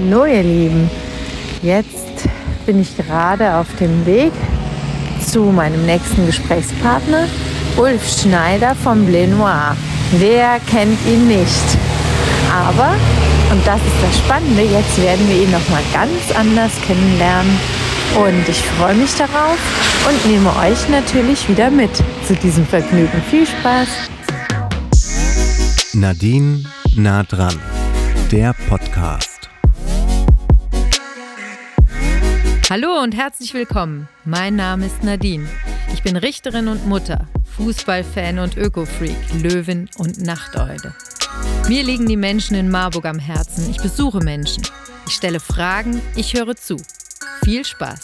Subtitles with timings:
[0.00, 0.90] Hallo ihr Lieben,
[1.62, 2.28] jetzt
[2.66, 4.32] bin ich gerade auf dem Weg
[5.24, 7.26] zu meinem nächsten Gesprächspartner,
[7.76, 9.76] Ulf Schneider vom Blé Noir.
[10.12, 11.78] Wer kennt ihn nicht?
[12.52, 12.94] Aber,
[13.50, 17.58] und das ist das Spannende, jetzt werden wir ihn nochmal ganz anders kennenlernen.
[18.16, 19.58] Und ich freue mich darauf
[20.08, 23.22] und nehme euch natürlich wieder mit zu diesem Vergnügen.
[23.30, 23.88] Viel Spaß!
[25.92, 26.64] Nadine
[26.96, 27.58] nah dran,
[28.30, 29.33] der Podcast.
[32.76, 34.08] Hallo und herzlich willkommen.
[34.24, 35.48] Mein Name ist Nadine.
[35.92, 40.92] Ich bin Richterin und Mutter, Fußballfan und Ökofreak, Löwin und Nachteule.
[41.68, 43.70] Mir liegen die Menschen in Marburg am Herzen.
[43.70, 44.64] Ich besuche Menschen.
[45.06, 46.76] Ich stelle Fragen, ich höre zu.
[47.44, 48.00] Viel Spaß.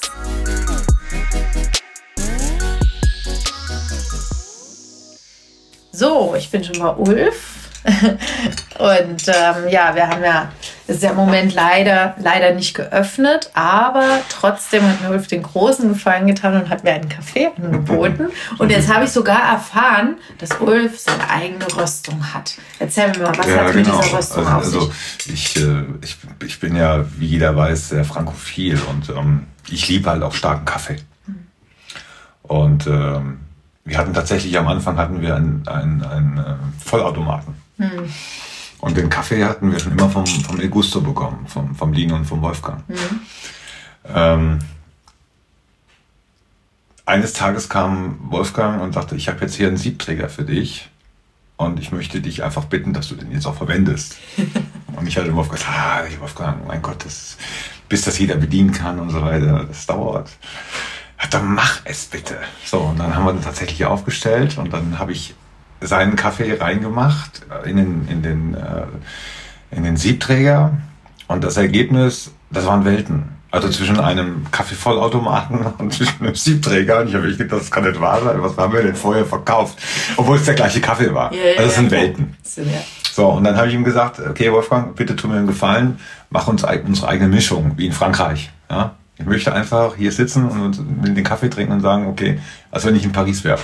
[5.90, 7.59] So, ich bin schon mal Ulf.
[8.78, 10.50] Und ähm, ja, wir haben ja,
[10.86, 15.42] es ist ja im Moment leider, leider nicht geöffnet, aber trotzdem hat mir Ulf den
[15.42, 18.28] großen Gefallen getan und hat mir einen Kaffee angeboten.
[18.58, 22.54] Und jetzt habe ich sogar erfahren, dass Ulf seine eigene Röstung hat.
[22.78, 23.76] Erzähl mir mal, was ja, hat genau.
[23.76, 25.30] mit dieser Röstung also, auf sich?
[25.30, 29.88] Also ich, äh, ich, ich bin ja, wie jeder weiß, sehr frankophil und ähm, ich
[29.88, 30.96] liebe halt auch starken Kaffee.
[32.42, 33.40] Und ähm,
[33.84, 37.54] wir hatten tatsächlich am Anfang hatten wir einen, einen, einen äh, Vollautomaten.
[37.80, 38.12] Hm.
[38.80, 42.14] Und den Kaffee hatten wir schon immer vom, vom El Gusto bekommen, vom, vom Lino
[42.14, 42.82] und vom Wolfgang.
[42.88, 43.20] Hm.
[44.14, 44.58] Ähm,
[47.06, 50.90] eines Tages kam Wolfgang und sagte, ich habe jetzt hier einen Siebträger für dich
[51.56, 54.16] und ich möchte dich einfach bitten, dass du den jetzt auch verwendest.
[54.96, 57.36] und ich hatte Wolfgang gesagt, ah, Wolfgang, mein Gott, das,
[57.88, 60.30] bis das jeder bedienen kann und so weiter, das dauert.
[61.20, 62.38] Ja, dann mach es bitte.
[62.64, 65.34] So, und dann haben wir den tatsächlich aufgestellt und dann habe ich
[65.80, 70.78] seinen Kaffee reingemacht in den, in den, äh, in den Siebträger.
[71.28, 73.40] Und das Ergebnis, das waren Welten.
[73.52, 77.00] Also zwischen einem Kaffeevollautomaten und zwischen einem Siebträger.
[77.00, 78.42] Und ich habe gedacht, das kann nicht wahr sein.
[78.42, 79.78] Was haben wir denn vorher verkauft?
[80.16, 81.32] Obwohl es der gleiche Kaffee war.
[81.32, 81.90] Ja, also es sind.
[81.90, 82.36] Welten.
[83.12, 85.98] So, und dann habe ich ihm gesagt, okay, Wolfgang, bitte tu mir einen Gefallen,
[86.30, 88.50] mach uns unsere eigene Mischung, wie in Frankreich.
[88.70, 88.94] Ja?
[89.20, 90.80] Ich möchte einfach hier sitzen und
[91.14, 93.58] den Kaffee trinken und sagen, okay, als wenn ich in Paris wäre.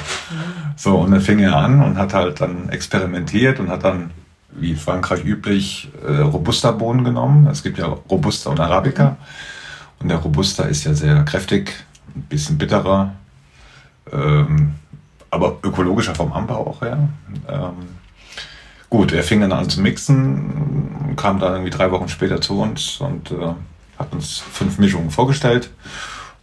[0.77, 4.11] So, und dann fing er an und hat halt dann experimentiert und hat dann,
[4.51, 7.47] wie Frankreich üblich, äh, Robusta-Bohnen genommen.
[7.47, 9.17] Es gibt ja Robusta und Arabica.
[9.99, 11.73] Und der Robusta ist ja sehr kräftig,
[12.15, 13.13] ein bisschen bitterer,
[14.13, 14.75] ähm,
[15.31, 17.09] aber ökologischer vom Anbau auch her.
[17.49, 17.73] Ähm,
[18.91, 22.99] gut, er fing dann an zu mixen, kam dann irgendwie drei Wochen später zu uns
[22.99, 23.55] und äh,
[23.99, 25.71] hat uns fünf Mischungen vorgestellt.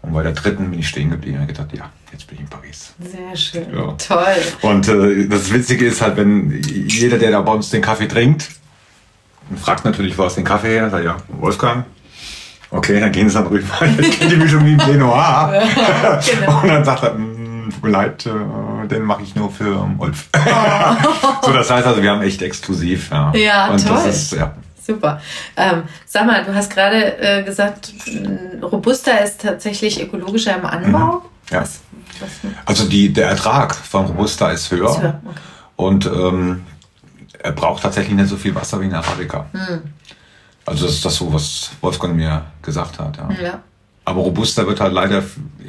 [0.02, 2.50] Und bei der dritten bin ich stehen geblieben und gedacht, ja, jetzt bin ich in
[2.50, 2.94] Paris.
[3.00, 3.74] Sehr schön.
[3.74, 3.94] Ja.
[3.94, 4.36] Toll.
[4.62, 8.50] Und äh, das Witzige ist halt, wenn jeder, der da bei uns den Kaffee trinkt,
[9.62, 10.90] fragt natürlich, wo hast den Kaffee her?
[10.90, 11.86] Sagt ja, Wolfgang.
[12.69, 13.68] Okay, dann gehen sie dann rüber.
[13.97, 15.63] Jetzt kennt die Mischung wie ein Noir.
[16.25, 16.62] genau.
[16.62, 17.13] Und dann sagt er,
[17.84, 20.30] mir leid, äh, den mache ich nur für um, Wolf.
[20.36, 20.40] Oh.
[21.44, 23.09] so, das heißt also, wir haben echt exklusiv.
[23.12, 23.96] Ja, ja und toll.
[23.96, 24.56] Das ist, ja,
[24.86, 25.22] Super.
[25.56, 27.94] Ähm, sag mal, du hast gerade äh, gesagt,
[28.62, 31.20] Robusta ist tatsächlich ökologischer im Anbau.
[31.20, 31.22] Mhm.
[31.52, 31.62] Ja.
[31.62, 31.82] Was,
[32.20, 32.30] was
[32.66, 34.90] also die, der Ertrag von Robusta ist höher.
[34.90, 35.22] Ist höher.
[35.26, 35.36] Okay.
[35.76, 36.64] Und ähm,
[37.40, 39.46] er braucht tatsächlich nicht so viel Wasser wie ein Arabica.
[39.54, 39.82] Mhm.
[40.66, 43.18] Also das ist das so, was Wolfgang mir gesagt hat.
[43.18, 43.30] Ja.
[43.42, 43.60] ja.
[44.06, 45.24] Aber Robusta wird halt leider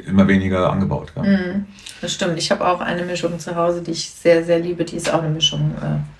[0.05, 1.11] immer weniger angebaut.
[1.15, 1.23] Ja.
[1.23, 1.65] Mhm.
[2.01, 2.37] Das stimmt.
[2.37, 4.83] Ich habe auch eine Mischung zu Hause, die ich sehr, sehr liebe.
[4.83, 5.73] Die ist auch eine Mischung.
[5.81, 6.14] Äh,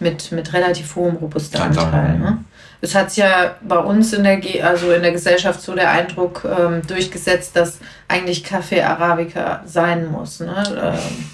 [0.00, 2.18] mit, mit relativ hohem Robusta-Anteil.
[2.18, 2.38] Ne?
[2.80, 6.82] Es hat ja bei uns in der, also in der Gesellschaft so der Eindruck ähm,
[6.86, 7.78] durchgesetzt, dass
[8.08, 10.40] eigentlich Kaffee Arabica sein muss.
[10.40, 10.64] Ne?
[10.82, 11.24] Ähm,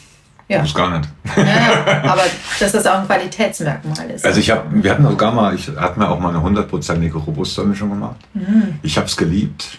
[0.51, 0.63] ja.
[0.63, 1.09] Muss gar nicht.
[1.37, 2.23] Ja, aber
[2.59, 4.25] dass das auch ein Qualitätsmerkmal ist.
[4.27, 7.91] Also ich habe, wir hatten sogar mal, ich hatte mir auch mal eine hundertprozentige Robusta-Mischung
[7.91, 8.17] gemacht.
[8.35, 8.81] Mhm.
[8.83, 9.79] Ich habe es geliebt.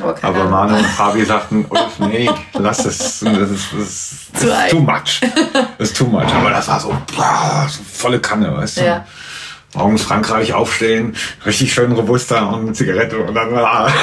[0.00, 3.72] Aber, aber Manu und Fabi sagten, oh, nee, lass das, das ist, das ist,
[4.32, 5.20] das ist too much.
[5.78, 6.34] Das ist too much.
[6.34, 8.84] Aber das war so, boah, so volle Kanne, weißt du?
[8.84, 9.06] Ja.
[9.74, 13.90] Morgens Frankreich aufstehen, richtig schön robuster und eine Zigarette und dann ah.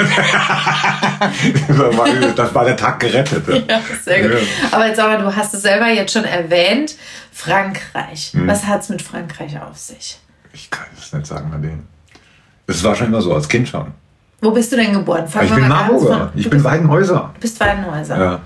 [2.35, 3.47] das war der Tag gerettet.
[3.69, 4.41] Ja, sehr gut.
[4.71, 6.95] Aber jetzt aber, du hast es selber jetzt schon erwähnt,
[7.31, 8.33] Frankreich.
[8.33, 8.47] Hm.
[8.47, 10.19] Was hat es mit Frankreich auf sich?
[10.51, 11.83] Ich kann es nicht sagen, Nadine.
[12.67, 13.93] Es war schon immer so, als Kind schon.
[14.41, 15.27] Wo bist du denn geboren?
[15.27, 16.31] Fangen ich bin Marburger.
[16.35, 17.31] Ich bin Weidenhäuser.
[17.35, 18.19] Du bist Weidenhäuser.
[18.19, 18.39] Ja.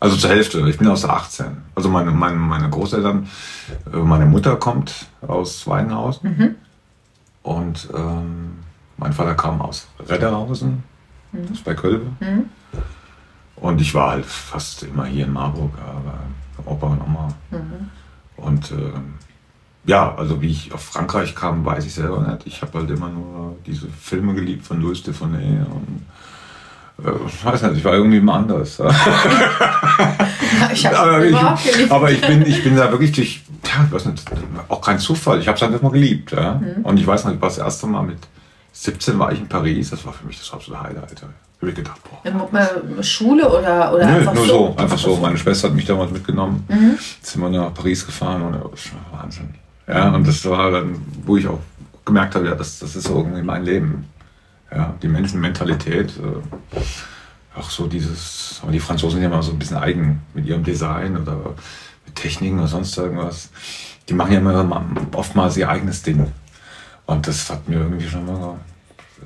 [0.00, 0.60] Also zur Hälfte.
[0.68, 1.46] Ich bin aus der 18.
[1.74, 3.28] Also meine, meine, meine Großeltern,
[3.92, 6.36] äh, meine Mutter kommt aus Weidenhausen.
[6.36, 6.54] Mhm.
[7.42, 8.58] Und ähm,
[8.96, 10.82] mein Vater kam aus Redderhausen.
[11.32, 11.42] Mhm.
[11.42, 12.06] Das ist bei Kölbe.
[12.20, 12.46] Mhm.
[13.56, 16.18] Und ich war halt fast immer hier in Marburg, aber
[16.64, 17.28] Opa und Oma.
[17.50, 17.90] Mhm.
[18.36, 18.92] Und äh,
[19.84, 22.46] ja, also wie ich auf Frankreich kam, weiß ich selber nicht.
[22.46, 26.06] Ich habe halt immer nur diese Filme geliebt von Louis de Funès und
[27.04, 28.80] äh, ich weiß nicht, ich war irgendwie immer anders.
[30.72, 34.24] ich aber, ich, aber ich bin, ich bin da wirklich durch, ja, ich weiß nicht,
[34.68, 35.40] auch kein Zufall.
[35.40, 36.32] Ich habe es einfach mal geliebt.
[36.32, 36.54] Ja?
[36.54, 36.84] Mhm.
[36.84, 38.18] Und ich weiß noch, ich war das erste Mal mit
[38.72, 39.90] 17 war ich in Paris.
[39.90, 41.22] Das war für mich das absolute Highlight.
[41.22, 41.26] Da
[41.60, 42.20] habe ich gedacht, boah.
[43.02, 44.74] Schule oder, oder Nö, einfach nur so?
[44.76, 45.16] Einfach so.
[45.16, 46.64] Meine Schwester hat mich damals mitgenommen.
[46.68, 46.98] Mhm.
[47.20, 49.54] Sind wir nach Paris gefahren und das war Wahnsinn.
[49.86, 51.60] Ja, und das war dann, wo ich auch
[52.04, 54.06] gemerkt habe, ja, das, das ist irgendwie mein Leben.
[54.70, 56.14] Ja, die Menschenmentalität.
[56.18, 56.78] Äh,
[57.54, 60.64] auch so dieses, aber die Franzosen sind ja immer so ein bisschen eigen mit ihrem
[60.64, 61.36] Design oder
[62.06, 63.50] mit Techniken oder sonst irgendwas.
[64.08, 64.84] Die machen ja immer
[65.14, 66.32] oftmals ihr eigenes Ding.
[67.04, 68.56] Und das hat mir irgendwie schon mal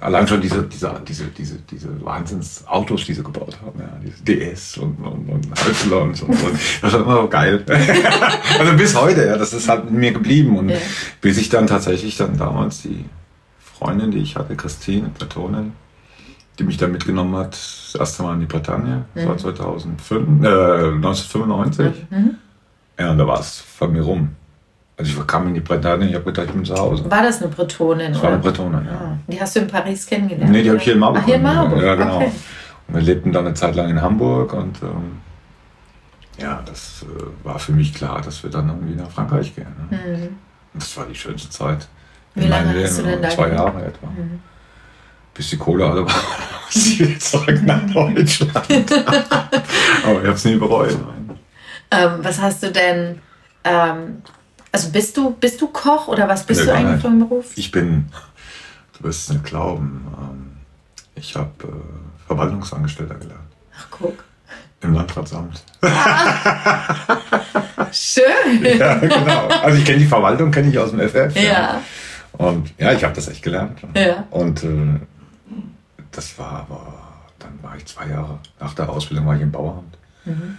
[0.01, 4.79] allein schon diese, diese, diese, diese, diese Wahnsinnsautos, die sie gebaut haben, ja, diese DS
[4.79, 6.47] und, und, und Halbsalons und so.
[6.83, 7.65] Das war immer so geil.
[8.59, 10.57] also bis heute, ja, das ist halt mit mir geblieben.
[10.59, 10.77] Und ja.
[11.21, 13.05] bis ich dann tatsächlich dann damals die
[13.59, 15.73] Freundin, die ich hatte, Christine, Platonin,
[16.59, 19.29] die mich da mitgenommen hat, das erste Mal in die Bretagne, das mhm.
[19.29, 22.07] war 2005, äh, 1995.
[22.11, 22.35] Mhm.
[22.99, 24.31] Ja, und da war es von mir rum.
[24.99, 27.11] Also ich kam in die Bretagne, ich habe gedacht, ich bin zu Hause.
[27.11, 28.15] War das eine Bretonin?
[28.15, 28.93] Das war eine Bretonin, ja.
[28.93, 30.51] Ah, die hast du in Paris kennengelernt?
[30.51, 31.21] Nee, die habe ich hier in Marburg.
[31.23, 31.83] Ach, hier in Marburg?
[31.83, 32.17] Ja, genau.
[32.17, 32.33] Okay.
[32.89, 35.21] Und wir lebten dann eine Zeit lang in Hamburg und ähm,
[36.39, 39.67] ja, das äh, war für mich klar, dass wir dann irgendwie nach Frankreich gehen.
[39.91, 39.99] Ne?
[39.99, 40.23] Mhm.
[40.73, 41.89] Und das war die schönste Zeit.
[42.35, 44.07] Wie lange hast Leben, du denn da Zwei Jahre etwa.
[44.07, 44.41] Mhm.
[45.35, 46.15] Bis die Kohle alle war,
[46.73, 48.57] wieder zurück nach Deutschland.
[50.05, 50.97] Aber ich habe es nie bereut.
[51.91, 53.21] Ähm, was hast du denn
[53.65, 54.23] ähm,
[54.77, 57.47] also bist du, bist du Koch oder was bist nee, du eigentlich für ein Beruf?
[57.57, 58.11] Ich bin,
[58.99, 60.57] du wirst es nicht glauben, ähm,
[61.15, 63.41] ich habe äh, Verwaltungsangestellter gelernt.
[63.75, 64.23] Ach, guck.
[64.83, 65.65] Im Landratsamt.
[65.81, 67.17] Ah.
[67.91, 68.65] Schön.
[68.79, 69.49] ja, genau.
[69.49, 71.35] Also ich kenne die Verwaltung, kenne ich aus dem FF.
[71.35, 71.43] Ja.
[71.43, 71.83] ja.
[72.33, 73.79] Und ja, ich habe das echt gelernt.
[73.95, 74.27] Ja.
[74.31, 75.01] Und äh,
[76.13, 76.93] das war aber,
[77.39, 79.97] dann war ich zwei Jahre nach der Ausbildung war ich im Bauamt.
[80.27, 80.59] Mhm.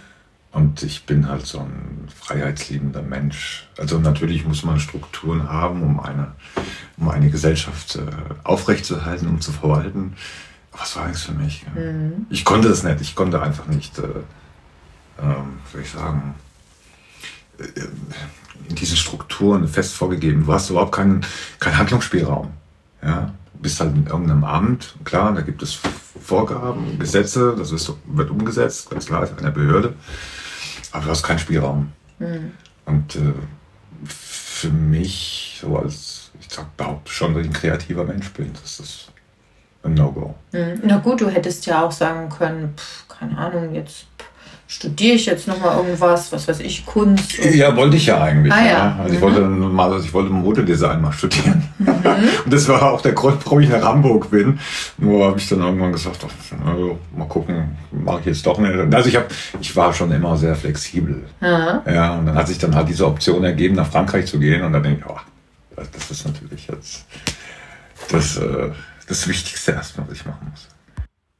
[0.58, 3.68] Und ich bin halt so ein freiheitsliebender Mensch.
[3.78, 6.32] Also natürlich muss man Strukturen haben, um eine,
[6.96, 8.00] um eine Gesellschaft äh,
[8.42, 10.14] aufrechtzuerhalten, um zu verwalten.
[10.72, 11.64] Aber was war eigentlich für mich?
[11.76, 12.26] Mhm.
[12.28, 13.00] Ich konnte es nicht.
[13.00, 14.02] Ich konnte einfach nicht, äh,
[15.22, 16.34] ähm, soll ich sagen,
[17.58, 17.64] äh,
[18.68, 20.44] in diesen Strukturen fest vorgegeben.
[20.44, 21.24] Du hast überhaupt keinen,
[21.60, 22.50] keinen Handlungsspielraum.
[23.00, 23.32] Ja?
[23.52, 25.78] Du bist halt in irgendeinem Amt, klar, da gibt es
[26.20, 29.94] Vorgaben, Gesetze, das ist, wird umgesetzt, ganz klar, ist eine Behörde.
[30.92, 31.92] Aber du hast keinen Spielraum.
[32.18, 32.52] Mhm.
[32.86, 33.34] Und äh,
[34.04, 38.80] für mich, so als, ich sag, behaupte schon, dass ich ein kreativer Mensch bin, das
[38.80, 39.12] ist
[39.82, 40.34] ein No-Go.
[40.52, 40.80] Mhm.
[40.82, 44.06] Na gut, du hättest ja auch sagen können, pff, keine Ahnung, jetzt
[44.68, 47.38] studiere ich jetzt nochmal irgendwas, was weiß ich, Kunst?
[47.38, 48.52] Ja, wollte ich ja eigentlich.
[48.52, 48.66] Ah, ja.
[48.66, 48.96] ja.
[48.98, 49.14] Also mhm.
[49.14, 51.64] ich wollte mal, also ich wollte Modedesign mal studieren.
[51.78, 51.88] Mhm.
[52.44, 54.60] Und das war auch der Grund, warum ich nach Hamburg bin.
[54.98, 56.24] Nur habe ich dann irgendwann gesagt,
[56.66, 58.94] also, mal gucken, mache ich jetzt doch nicht.
[58.94, 59.26] Also ich habe,
[59.58, 61.24] ich war schon immer sehr flexibel.
[61.40, 61.80] Mhm.
[61.90, 64.62] Ja, und dann hat sich dann halt diese Option ergeben, nach Frankreich zu gehen.
[64.62, 65.18] Und dann denke ich, oh,
[65.76, 67.06] das ist natürlich jetzt
[68.10, 68.70] das, äh,
[69.08, 70.68] das Wichtigste erstmal, was ich machen muss.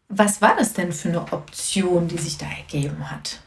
[0.09, 3.41] Was war das denn für eine Option, die sich da ergeben hat?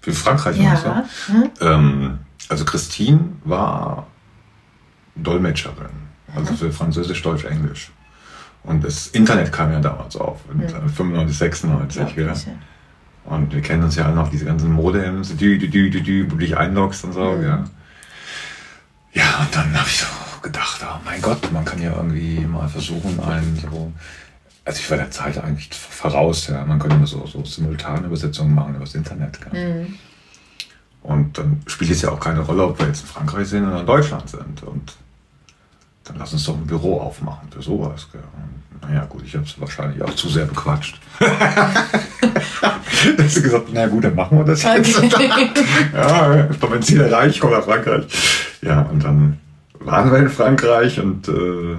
[0.00, 1.04] Für Frankreich, ja.
[1.26, 1.50] Hm?
[1.60, 2.18] Ähm,
[2.48, 4.08] also Christine war
[5.14, 5.90] Dolmetscherin,
[6.34, 7.92] also für Französisch, Deutsch, Englisch.
[8.64, 10.88] Und das Internet kam ja damals auf, in mhm.
[10.88, 12.16] 95, 96.
[12.16, 12.34] Ja,
[13.24, 16.26] Und wir kennen uns ja alle noch, diese ganzen Modems, die, die, die, die, die,
[16.26, 17.32] wo du dich einloggst und so.
[17.32, 17.42] Mhm.
[17.42, 17.64] Ja.
[19.12, 20.06] ja, und dann habe ich so
[20.42, 23.92] gedacht, oh mein Gott, man kann ja irgendwie mal versuchen, einen so
[24.64, 26.46] also ich war der Zeit eigentlich voraus.
[26.48, 26.64] Ja.
[26.64, 29.38] Man könnte immer so, so simultane Übersetzungen machen über das Internet.
[29.52, 29.96] Mhm.
[31.02, 33.80] Und dann spielt es ja auch keine Rolle, ob wir jetzt in Frankreich sind oder
[33.80, 34.62] in Deutschland sind.
[34.62, 34.94] Und
[36.04, 38.08] dann lass uns doch ein Büro aufmachen für sowas.
[38.12, 38.22] Gell.
[38.82, 41.00] naja, gut, ich habe es wahrscheinlich auch zu sehr bequatscht.
[41.18, 41.32] da
[43.18, 45.02] hast du gesagt, na gut, dann machen wir das jetzt.
[45.02, 45.28] Okay.
[45.92, 48.04] ja, mein Ziel erreicht, ich komme nach Frankreich.
[48.62, 49.40] Ja, und dann
[49.80, 51.78] waren wir in Frankreich und äh,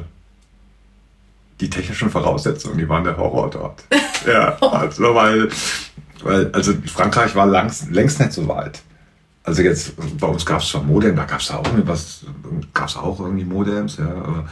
[1.60, 3.84] die technischen Voraussetzungen, die waren der Horror dort.
[4.28, 5.50] ja, also weil,
[6.24, 8.82] weil also Frankreich war langs, längst nicht so weit.
[9.44, 12.26] Also jetzt, bei uns gab es zwar Modem, da gab es auch was,
[12.74, 14.48] gab es auch irgendwie Modems, ja, aber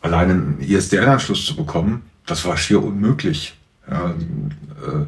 [0.00, 3.56] allein einen ISDN-Anschluss zu bekommen, das war schier unmöglich.
[3.90, 5.06] Ja, äh,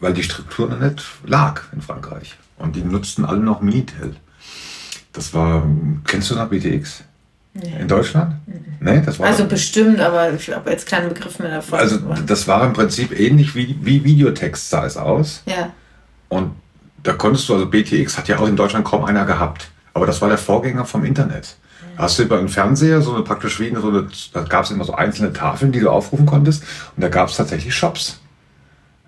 [0.00, 2.36] weil die Struktur noch nicht lag in Frankreich.
[2.56, 4.16] Und die nutzten alle noch Minitel.
[5.12, 5.66] Das war,
[6.04, 7.04] kennst du noch BTX?
[7.52, 7.80] Nee.
[7.80, 8.36] In Deutschland?
[8.46, 8.76] Mhm.
[8.80, 11.78] Nee, das war also bestimmt, aber ich habe jetzt keinen Begriff mehr davon.
[11.78, 15.42] Also das war im Prinzip ähnlich wie, wie Videotext sah es aus.
[15.46, 15.72] Ja.
[16.28, 16.52] Und
[17.02, 19.70] da konntest du, also BTX hat ja auch in Deutschland kaum einer gehabt.
[19.94, 21.56] Aber das war der Vorgänger vom Internet.
[21.96, 24.94] Hast du beim Fernseher so eine praktisch wie so eine, da gab es immer so
[24.94, 26.62] einzelne Tafeln, die du aufrufen konntest
[26.96, 28.20] und da gab es tatsächlich Shops.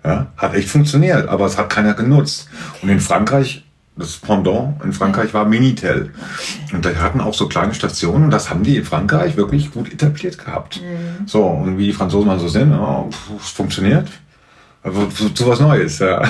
[0.05, 2.49] Ja, hat echt funktioniert, aber es hat keiner genutzt.
[2.81, 3.62] Und in Frankreich,
[3.95, 6.11] das Pendant in Frankreich war Minitel.
[6.71, 9.91] Und da hatten auch so kleine Stationen und das haben die in Frankreich wirklich gut
[9.91, 10.81] etabliert gehabt.
[11.25, 13.05] So, und wie die Franzosen mal so sind, ja,
[13.39, 14.07] es funktioniert.
[14.81, 16.21] Also zu, zu was Neues, ja.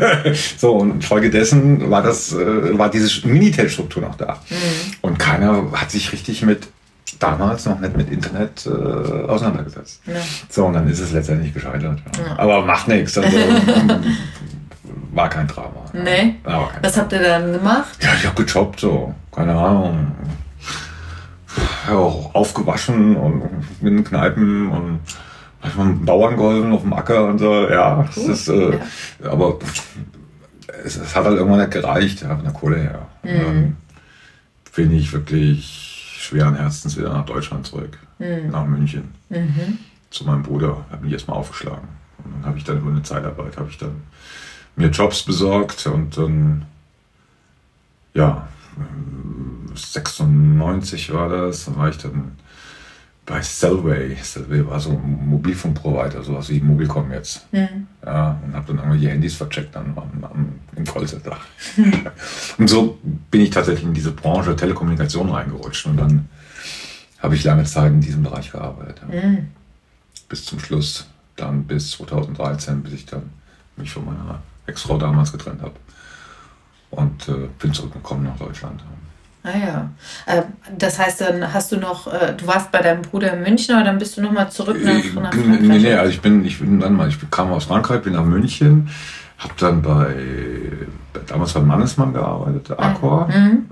[0.56, 4.40] so, und folgedessen war das, äh, war diese Minitel-Struktur noch da.
[5.02, 6.68] Und keiner hat sich richtig mit,
[7.18, 10.00] damals noch nicht mit Internet äh, auseinandergesetzt.
[10.06, 10.14] Ja.
[10.48, 11.98] So, und dann ist es letztendlich gescheitert.
[12.16, 12.38] Ja.
[12.38, 13.18] Aber macht nichts.
[13.18, 13.36] Also,
[15.12, 15.84] war kein Drama.
[15.92, 16.02] ja.
[16.02, 16.34] Nee.
[16.44, 17.96] Aber kein Was habt ihr dann gemacht?
[18.02, 20.12] ja, ich habe gejobbt, so, keine Ahnung.
[21.88, 23.42] Ja, auch aufgewaschen und
[23.82, 25.00] mit den Kneipen und
[25.62, 27.68] manchmal mit Bauern geholfen auf dem Acker und so.
[27.68, 28.30] Ja, das Cool.
[28.30, 28.78] ist, äh,
[29.26, 29.58] aber
[30.84, 33.06] es, es hat halt irgendwann nicht gereicht, ja, von der Kohle her.
[33.22, 33.76] Und dann
[34.76, 37.98] bin ich wirklich schweren Herzens wieder nach Deutschland zurück,
[38.50, 39.12] nach München,
[40.10, 40.84] zu meinem Bruder.
[40.90, 41.88] Habe mich erstmal aufgeschlagen.
[42.24, 44.02] Und dann habe ich dann über eine Zeitarbeit, habe ich dann
[44.78, 46.64] mir Jobs besorgt und dann,
[48.14, 48.48] ja,
[49.74, 52.32] 96 war das, dann war ich dann
[53.26, 54.16] bei Cellway.
[54.22, 57.46] Cellway war so ein Mobilfunkprovider, sowas wie Mobilcom jetzt.
[58.04, 61.36] Ja, und habe dann irgendwelche Handys vercheckt dann am, am, im Callcenter.
[62.58, 62.98] und so
[63.30, 66.28] bin ich tatsächlich in diese Branche Telekommunikation reingerutscht und dann
[67.18, 69.02] habe ich lange Zeit in diesem Bereich gearbeitet.
[69.12, 69.22] Ja.
[70.28, 71.06] Bis zum Schluss,
[71.36, 73.30] dann bis 2013, bis ich dann
[73.76, 75.72] mich von meiner Ex-Frau damals getrennt habe.
[76.90, 78.82] Und äh, bin zurückgekommen nach Deutschland.
[79.44, 79.90] Ah ja.
[80.26, 80.42] Äh,
[80.78, 83.84] Das heißt, dann hast du noch, äh, du warst bei deinem Bruder in München, aber
[83.84, 85.60] dann bist du nochmal zurück nach, nach nee, Frankreich.
[85.60, 88.24] nee, nee, also ich bin, ich bin dann mal, ich kam aus Frankreich, bin nach
[88.24, 88.88] München,
[89.38, 90.14] habe dann bei,
[91.26, 93.66] damals bei Mannesmann gearbeitet, der Accor, Mhm.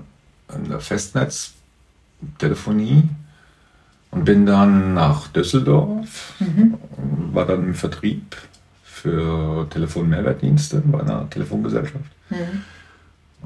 [0.55, 3.03] in der Festnetztelefonie
[4.11, 6.33] und bin dann nach Düsseldorf,
[7.33, 8.37] war dann im Vertrieb
[8.97, 12.05] für Telefon-Mehrwertdienste bei einer Telefongesellschaft.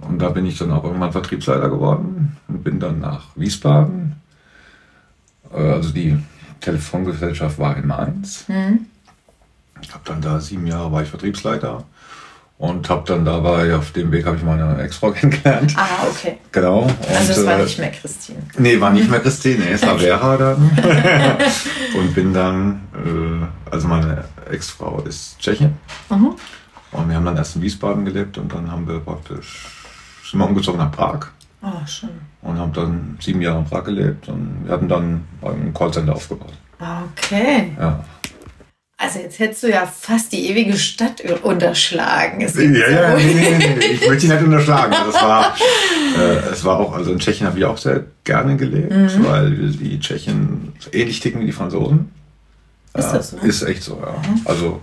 [0.01, 4.15] Und da bin ich dann auch irgendwann Vertriebsleiter geworden und bin dann nach Wiesbaden.
[5.53, 6.17] Äh, Also die
[6.61, 8.45] Telefongesellschaft war in Mainz.
[9.93, 11.83] Hab dann da sieben Jahre war ich Vertriebsleiter
[12.61, 15.73] und habe dann dabei auf dem Weg habe ich meine Ex-Frau kennengelernt.
[15.75, 16.37] Ah, okay.
[16.51, 16.81] Genau.
[16.83, 18.37] Und, Also es war äh, nicht mehr Christine.
[18.59, 20.69] Nee, war nicht mehr Christine, es war Vera dann.
[21.97, 25.73] und bin dann, äh, also meine Ex-Frau ist Tschechin.
[26.11, 26.35] Mhm.
[26.91, 29.65] Und wir haben dann erst in Wiesbaden gelebt und dann haben wir praktisch,
[30.29, 31.27] sind wir umgezogen nach Prag
[31.63, 32.09] Oh, schön.
[32.43, 36.53] und haben dann sieben Jahre in Prag gelebt und wir hatten dann ein Callcenter aufgebaut.
[36.79, 37.75] Okay.
[37.79, 38.03] Ja.
[39.03, 42.41] Also jetzt hättest du ja fast die ewige Stadt unterschlagen.
[42.41, 43.85] Es Ja, ja, nee, nee, nee, nee.
[43.93, 44.93] ich möchte dich nicht unterschlagen.
[45.07, 45.55] Das war,
[46.19, 49.25] äh, es war auch, also in Tschechien habe ich auch sehr gerne gelebt, Mhm.
[49.25, 52.11] weil die Tschechen ähnlich ticken wie die Franzosen.
[52.93, 53.37] Ist Ja, das so?
[53.37, 54.13] Ist echt so, ja.
[54.45, 54.79] Also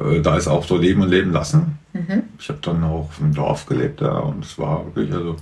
[0.00, 1.78] äh, da ist auch so Leben und Leben lassen.
[1.92, 2.22] Mhm.
[2.38, 5.36] Ich habe dann auch im Dorf gelebt da und es war wirklich, also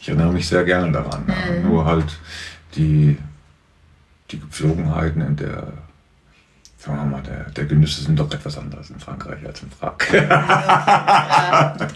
[0.00, 1.24] ich erinnere mich sehr gerne daran.
[1.24, 1.32] Mhm.
[1.54, 1.60] Ja.
[1.68, 2.06] Nur halt
[2.76, 3.16] die,
[4.30, 5.72] die Gepflogenheiten in der,
[6.78, 9.96] sagen wir mal, der, der Genüsse sind doch etwas anders in Frankreich als in Prag.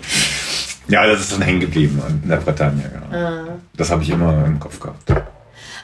[0.88, 2.90] ja, das ist dann hängen geblieben in der Bretagne.
[3.12, 3.44] Ja.
[3.76, 5.10] Das habe ich immer im Kopf gehabt.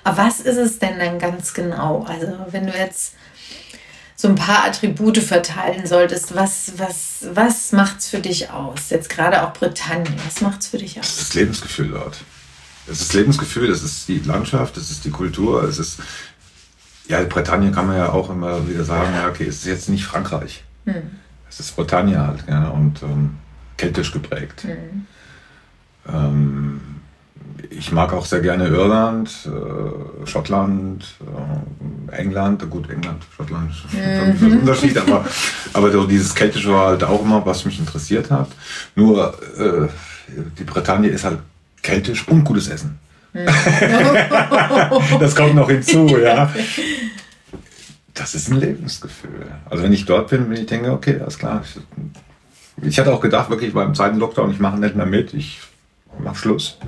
[0.04, 2.04] Aber was ist es denn dann ganz genau?
[2.08, 3.14] Also wenn du jetzt
[4.16, 8.90] so ein paar Attribute verteilen solltest, was, was, was macht es für dich aus?
[8.90, 11.18] Jetzt gerade auch Britannien, was macht es für dich Das aus?
[11.18, 12.16] ist das Lebensgefühl dort.
[12.90, 15.98] Es ist das Lebensgefühl, es ist die Landschaft, es ist die Kultur, es ist.
[17.08, 20.04] Ja, Bretagne kann man ja auch immer wieder sagen, ja, okay, es ist jetzt nicht
[20.04, 20.62] Frankreich.
[21.48, 23.38] Es ist Bretagne halt, ja, und ähm,
[23.76, 24.66] keltisch geprägt.
[26.06, 26.80] Ähm,
[27.70, 31.04] ich mag auch sehr gerne Irland, äh, Schottland,
[32.10, 32.68] äh, England.
[32.70, 35.24] Gut, England, Schottland ist ein Unterschied, aber,
[35.72, 38.48] aber so dieses Keltische war halt auch immer, was mich interessiert hat.
[38.94, 39.88] Nur äh,
[40.58, 41.38] die Bretagne ist halt
[41.82, 42.98] keltisch und gutes Essen.
[45.20, 46.50] das kommt noch hinzu, ja.
[48.14, 49.46] Das ist ein Lebensgefühl.
[49.70, 51.62] Also wenn ich dort bin, bin ich denke, okay, alles klar.
[51.64, 51.78] Ich,
[52.88, 55.60] ich hatte auch gedacht, wirklich beim zweiten Lockdown, ich mache nicht mehr mit, ich
[56.18, 56.78] mach Schluss.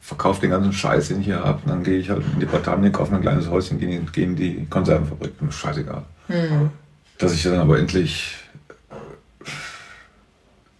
[0.00, 1.60] Verkaufe den ganzen Scheiß, den ich hier habe.
[1.64, 4.12] Und dann gehe ich halt in die Bretagne, kaufe mir ein kleines Häuschen, gehe in-
[4.12, 5.32] gehe in die Konservenfabrik.
[5.50, 6.02] Scheißegal.
[7.18, 8.36] Dass ich dann aber endlich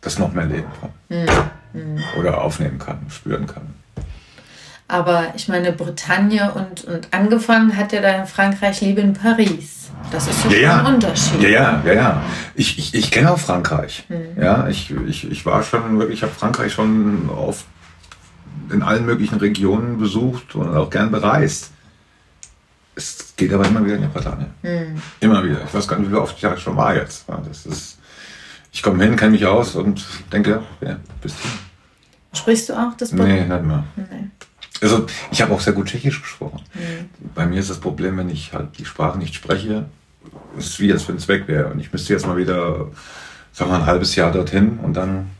[0.00, 0.90] das noch mehr leben kann.
[2.20, 3.74] Oder aufnehmen kann, spüren kann.
[4.88, 9.90] Aber ich meine, Bretagne und, und angefangen hat ja dann in Frankreich Liebe in Paris.
[10.12, 11.42] Das ist ja, schon ein Unterschied.
[11.42, 12.22] Ja, ja, ja, ja.
[12.54, 14.04] Ich, ich, ich kenne auch Frankreich.
[14.40, 17.64] Ja, ich, ich, ich war schon wirklich, ich habe Frankreich schon auf
[18.70, 21.72] in allen möglichen Regionen besucht und auch gern bereist.
[22.94, 24.46] Es geht aber immer wieder in die Bretagne.
[24.62, 25.02] Hm.
[25.20, 25.62] Immer wieder.
[25.64, 27.28] Ich weiß gar nicht, wie oft ich da schon war jetzt.
[27.28, 27.98] Ja, Das ist,
[28.72, 31.50] ich komme hin, kenne mich aus und denke, ja, bis hin.
[32.32, 33.84] Sprichst du auch das Nee, nicht mehr.
[33.96, 34.30] Nee.
[34.82, 36.60] Also ich habe auch sehr gut Tschechisch gesprochen.
[36.72, 37.08] Hm.
[37.34, 39.86] Bei mir ist das Problem, wenn ich halt die Sprache nicht spreche,
[40.58, 41.68] ist es wie, als wenn es weg wäre.
[41.68, 42.86] Und ich müsste jetzt mal wieder,
[43.52, 45.30] sagen wir ein halbes Jahr dorthin und dann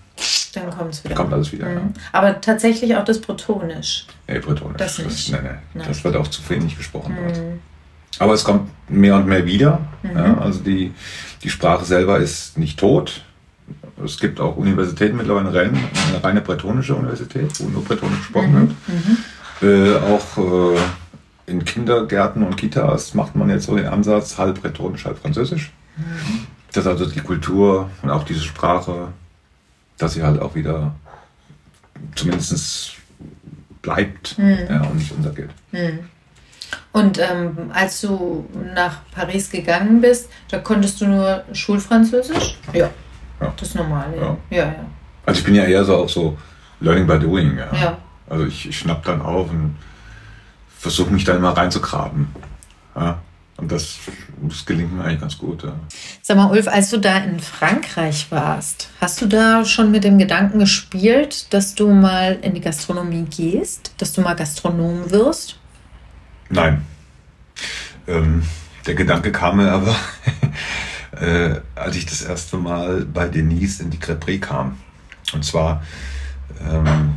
[0.55, 1.15] Dann kommt es wieder.
[1.15, 1.69] kommt alles wieder.
[1.71, 1.81] Ja.
[1.81, 1.95] Mhm.
[2.13, 4.07] Aber tatsächlich auch das Bretonisch.
[4.27, 4.79] Nee, Bretonisch.
[4.79, 5.33] Das nicht.
[5.33, 5.49] nee, nee.
[5.75, 5.89] Nein.
[5.89, 7.37] Das wird auch zu wenig gesprochen dort.
[7.37, 7.61] Mhm.
[8.19, 9.81] Aber es kommt mehr und mehr wieder.
[10.03, 10.17] Mhm.
[10.17, 10.95] Ja, also die,
[11.43, 13.23] die Sprache selber ist nicht tot.
[14.05, 18.77] Es gibt auch Universitäten mittlerweile in Rennes, eine reine bretonische Universität, wo nur bretonisch gesprochen
[18.87, 19.17] Mhm.
[19.61, 19.97] wird.
[19.97, 20.79] Äh, auch äh,
[21.51, 25.73] in Kindergärten und Kitas macht man jetzt so den Ansatz, halb bretonisch, halb französisch.
[25.97, 26.47] Mhm.
[26.73, 29.09] Dass also die Kultur und auch diese Sprache,
[29.97, 30.95] dass sie halt auch wieder
[32.15, 32.93] zumindest
[33.83, 34.59] bleibt Mhm.
[34.69, 35.51] ja, und nicht untergeht.
[35.73, 36.01] Mhm.
[36.93, 42.59] Und ähm, als du nach Paris gegangen bist, da konntest du nur Schulfranzösisch?
[42.73, 42.91] Ja.
[43.41, 43.53] Ja.
[43.57, 44.17] Das Normale.
[44.17, 44.37] Ja.
[44.51, 44.87] Ja, ja.
[45.25, 46.37] Also ich bin ja eher so auch so
[46.81, 47.59] Learning by Doing.
[47.59, 47.75] Ja.
[47.75, 47.99] Ja.
[48.29, 49.77] Also ich, ich schnapp dann auf und
[50.79, 52.29] versuche mich da immer reinzugraben.
[52.95, 53.19] Ja.
[53.57, 53.97] Und das,
[54.43, 55.63] das gelingt mir eigentlich ganz gut.
[55.63, 55.73] Ja.
[56.21, 60.19] Sag mal, Ulf, als du da in Frankreich warst, hast du da schon mit dem
[60.19, 65.59] Gedanken gespielt, dass du mal in die Gastronomie gehst, dass du mal Gastronom wirst?
[66.51, 66.85] Nein.
[68.07, 68.43] Ähm,
[68.87, 69.97] der Gedanke kam mir aber,
[71.21, 74.79] äh, als ich das erste Mal bei Denise in die Crêperie kam.
[75.33, 75.83] Und zwar,
[76.61, 77.15] ähm,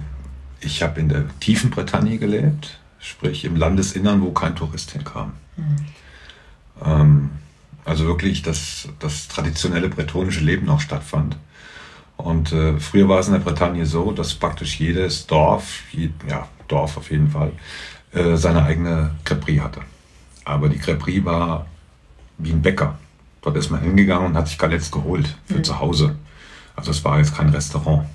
[0.61, 5.33] ich habe in der tiefen Bretagne gelebt, sprich im Landesinnern, wo kein Tourist hinkam.
[6.83, 7.29] Ähm,
[7.85, 11.37] also wirklich das, das traditionelle bretonische Leben noch stattfand.
[12.17, 16.47] Und äh, früher war es in der Bretagne so, dass praktisch jedes Dorf, je, ja,
[16.67, 17.53] Dorf auf jeden Fall,
[18.11, 19.81] äh, seine eigene Crêperie hatte.
[20.43, 21.65] Aber die Crêperie war
[22.37, 22.97] wie ein Bäcker.
[23.41, 26.15] Dort ist man hingegangen und hat sich Galettes geholt für zu Hause.
[26.75, 28.05] Also es war jetzt kein Restaurant.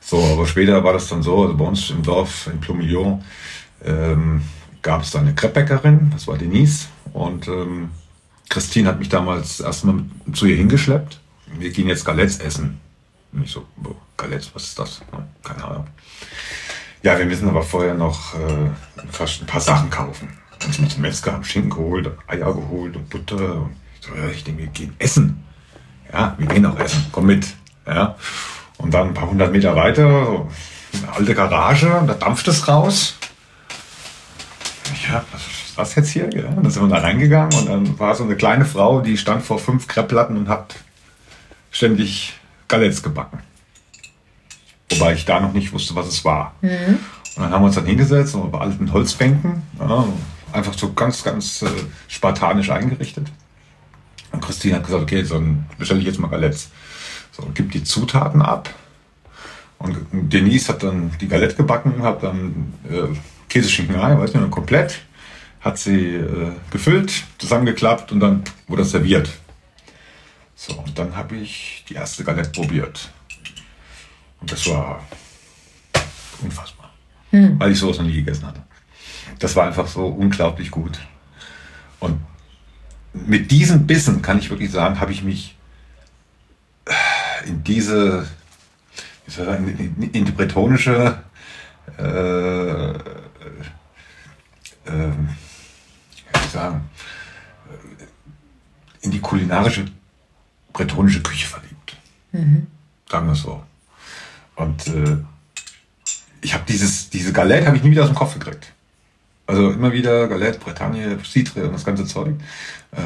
[0.00, 3.22] So, aber später war das dann so, also bei uns im Dorf in Plumillon
[3.84, 4.42] ähm,
[4.82, 6.86] gab es da eine Crepe-Bäckerin, das war Denise.
[7.12, 7.90] Und ähm,
[8.48, 11.20] Christine hat mich damals erstmal zu ihr hingeschleppt.
[11.58, 12.78] Wir gehen jetzt Galettes essen.
[13.32, 15.00] Und ich so, "Boah, Galettes, was ist das?
[15.42, 15.86] Keine Ahnung.
[17.02, 18.70] Ja, wir müssen aber vorher noch äh,
[19.10, 20.28] fast ein paar Sachen kaufen.
[20.60, 23.62] Dann sind wir zum Metzger, haben Schinken geholt, Eier geholt und Butter.
[23.62, 25.42] Und so, ja, ich denke, wir gehen essen.
[26.12, 27.46] Ja, wir gehen auch essen, komm mit.
[27.86, 28.16] Ja.
[28.78, 30.48] Und dann ein paar hundert Meter weiter, so
[31.02, 33.16] eine alte Garage, da dampft es raus.
[35.08, 36.30] Ja, was ist das jetzt hier?
[36.32, 39.42] Ja, dann sind wir da reingegangen und dann war so eine kleine Frau, die stand
[39.42, 40.74] vor fünf Kreppplatten und hat
[41.70, 42.34] ständig
[42.68, 43.40] Galettes gebacken.
[44.90, 46.54] Wobei ich da noch nicht wusste, was es war.
[46.62, 50.04] Und dann haben wir uns dann hingesetzt, so bei alten Holzbänken, ja,
[50.52, 51.68] einfach so ganz, ganz äh,
[52.08, 53.28] spartanisch eingerichtet.
[54.36, 56.68] Und Christine hat gesagt, okay, dann bestelle ich jetzt mal Galettes.
[57.32, 58.68] So, gibt die Zutaten ab.
[59.78, 63.16] Und Denise hat dann die Galette gebacken, hat dann äh,
[63.48, 65.00] Käseschinken rein, weiß nicht, dann komplett,
[65.60, 69.30] hat sie äh, gefüllt, zusammengeklappt und dann wurde das serviert.
[70.54, 73.10] So, und dann habe ich die erste Galette probiert.
[74.42, 75.02] Und das war
[76.42, 76.90] unfassbar,
[77.30, 78.62] weil ich sowas noch nie gegessen hatte.
[79.38, 80.98] Das war einfach so unglaublich gut.
[82.00, 82.20] Und
[83.26, 85.56] mit diesem Bissen kann ich wirklich sagen, habe ich mich
[87.46, 88.26] in diese,
[89.24, 91.22] wie soll ich sagen, in, die bretonische,
[91.98, 92.94] äh, äh,
[94.86, 95.28] ähm,
[96.10, 96.80] wie soll ich sagen,
[99.02, 99.84] in die kulinarische
[100.72, 101.96] bretonische Küche verliebt.
[103.08, 103.62] Sagen wir es so.
[104.56, 105.16] Und äh,
[106.40, 108.72] ich habe dieses, diese Galette habe ich nie wieder aus dem Kopf gekriegt.
[109.46, 112.34] Also immer wieder Galette, Bretagne, Citre und das ganze Zeug.
[112.90, 113.00] Äh,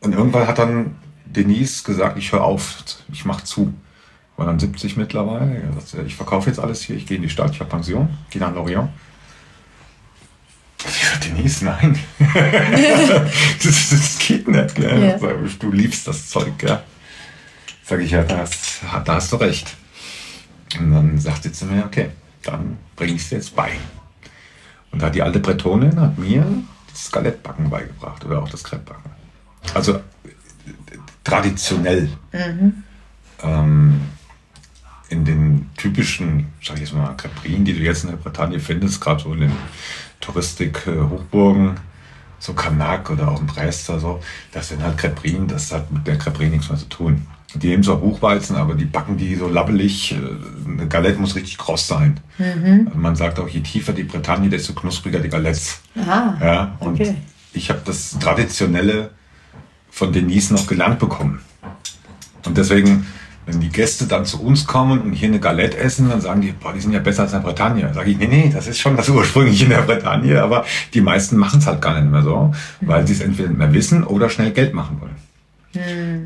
[0.00, 3.74] und irgendwann hat dann Denise gesagt, ich höre auf, ich mache zu.
[4.36, 5.62] War dann 70 mittlerweile.
[5.62, 8.08] Er sagte, ich verkaufe jetzt alles hier, ich gehe in die Stadt, ich habe Pension,
[8.30, 8.88] gehe nach Lorient.
[11.26, 11.98] Denise, nein.
[13.62, 14.74] das, das geht nicht.
[14.74, 15.18] Gell?
[15.20, 16.56] Sag, Du liebst das Zeug.
[16.56, 16.80] Gell?
[17.84, 19.76] Sag ich, ja, da hast, da hast du recht.
[20.78, 22.10] Und dann sagt sie zu mir, okay,
[22.42, 23.72] dann bringe ich es dir jetzt bei.
[24.92, 26.44] Und da hat die alte Bretonin hat mir
[26.90, 29.10] das Skelettbacken beigebracht oder auch das Crepebacken.
[29.74, 30.00] Also
[31.24, 32.10] traditionell.
[33.42, 34.00] Ähm,
[35.08, 39.00] in den typischen, sag ich jetzt mal, Creperien, die du jetzt in der Bretagne findest,
[39.00, 39.52] gerade so in den
[40.20, 41.80] Touristik-Hochburgen,
[42.38, 44.22] so Karnak oder auch in Brest oder so,
[44.52, 47.26] das sind halt Creperien, das hat mit der Creperie nichts mehr zu tun.
[47.54, 50.12] Die nehmen zwar Buchweizen, aber die backen die so labbelig.
[50.12, 52.20] Äh, Eine Galette muss richtig kross sein.
[52.38, 52.84] Mhm.
[52.86, 55.80] Also man sagt auch, je tiefer die Bretagne, desto knuspriger die Galettes.
[55.96, 57.14] Ah, Ja, und okay.
[57.52, 59.10] ich habe das Traditionelle
[59.90, 61.40] von Denise noch gelernt bekommen.
[62.46, 63.06] Und deswegen,
[63.46, 66.52] wenn die Gäste dann zu uns kommen und hier eine Galette essen, dann sagen die,
[66.52, 67.92] boah, die sind ja besser als in der Bretagne.
[67.92, 71.36] Sage ich, nee, nee, das ist schon das ursprüngliche in der Bretagne, aber die meisten
[71.36, 74.30] machen es halt gar nicht mehr so, weil sie es entweder nicht mehr wissen oder
[74.30, 75.16] schnell Geld machen wollen.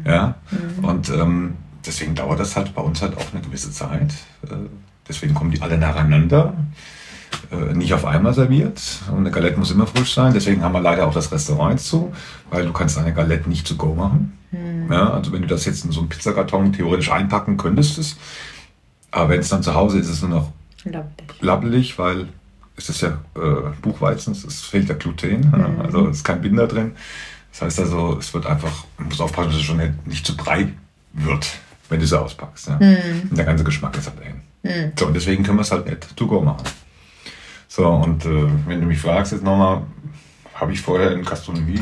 [0.06, 0.36] Ja,
[0.82, 4.14] und ähm, deswegen dauert das halt bei uns halt auch eine gewisse Zeit.
[4.44, 4.54] Äh,
[5.08, 6.54] deswegen kommen die alle nacheinander
[7.50, 8.80] äh, nicht auf einmal serviert.
[9.10, 10.32] Und eine Galette muss immer frisch sein.
[10.32, 12.12] Deswegen haben wir leider auch das Restaurant zu,
[12.50, 14.38] weil du kannst eine Galette nicht to go machen.
[14.90, 18.16] Ja, also wenn du das jetzt in so einen Pizzakarton theoretisch einpacken könntest es.
[19.10, 20.52] Aber wenn es dann zu Hause ist, ist es nur noch
[21.40, 22.28] labbelig, weil
[22.76, 26.66] es ist ja äh, Buchweizen, es fehlt der Gluten, ja, also es ist kein Binder
[26.66, 26.92] drin.
[27.54, 30.68] Das heißt also, es wird einfach, man muss aufpassen, dass es schon nicht, zu brei
[31.12, 31.46] wird,
[31.88, 32.66] wenn du sie auspackst.
[32.66, 32.74] Ja.
[32.74, 34.92] Und der ganze Geschmack ist halt eng.
[34.98, 36.64] So, und deswegen können wir es halt nicht to go machen.
[37.68, 39.82] So, und äh, wenn du mich fragst jetzt nochmal,
[40.54, 41.80] habe ich vorher in Gastronomie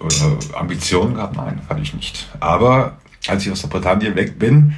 [0.00, 1.36] äh, Ambitionen gehabt?
[1.36, 2.28] Nein, hatte ich nicht.
[2.40, 4.74] Aber als ich aus der Bretagne weg bin,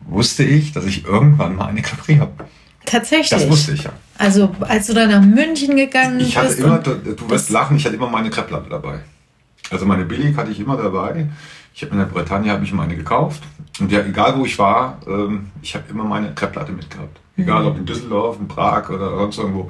[0.00, 2.32] wusste ich, dass ich irgendwann mal eine Capri habe.
[2.86, 3.28] Tatsächlich.
[3.28, 3.92] Das wusste ich ja.
[4.16, 6.60] Also, als du dann nach München gegangen Ich hatte bist.
[6.60, 9.00] immer, du, wirst lachen, ich hatte immer meine Kreppplatte dabei.
[9.70, 11.26] Also meine Billig hatte ich immer dabei.
[11.74, 13.42] Ich habe in der Bretagne habe ich meine gekauft.
[13.78, 17.20] Und ja, egal wo ich war, ähm, ich habe immer meine Kreppplatte mitgehabt.
[17.36, 19.68] Egal ob in Düsseldorf, in Prag oder sonst irgendwo.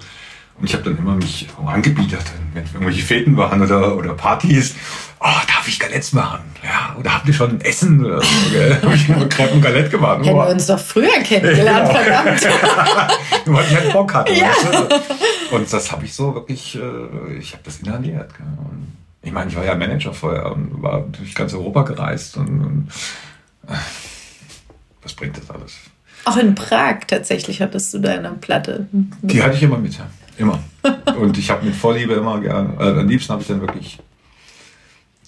[0.60, 4.74] Und ich habe dann immer mich auch angebietet, wenn irgendwelche Feten waren oder, oder Partys.
[5.20, 6.40] Oh, darf ich Galette machen?
[6.64, 8.04] Ja, oder habt ihr schon Essen?
[8.04, 8.26] Oder so,
[8.82, 10.24] habe ich immer Crepe und Galette gemacht.
[10.24, 12.40] Hätten wir uns doch früher kennengelernt, verdammt.
[13.46, 14.32] Nur weil ich halt Bock hatte.
[14.32, 14.90] weißt
[15.50, 15.56] du?
[15.56, 18.30] Und das habe ich so wirklich, äh, ich habe das inhaliert.
[18.40, 18.96] Und
[19.28, 22.88] ich meine, ich war ja Manager vorher und war durch ganz Europa gereist und, und
[23.68, 23.74] äh,
[25.02, 25.76] was bringt das alles?
[26.24, 28.88] Auch in Prag tatsächlich hattest du deine Platte.
[28.90, 30.06] Die hatte ich immer mit, ja.
[30.38, 30.58] Immer.
[31.18, 33.98] Und ich habe mit Vorliebe immer gern, äh, am liebsten habe ich dann wirklich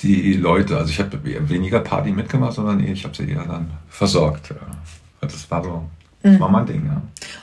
[0.03, 4.51] die Leute, also ich habe weniger Party mitgemacht, sondern ich habe sie eher dann versorgt.
[4.51, 4.57] Ja.
[5.21, 5.85] Das war so,
[6.23, 7.03] das war mein Ding, ja.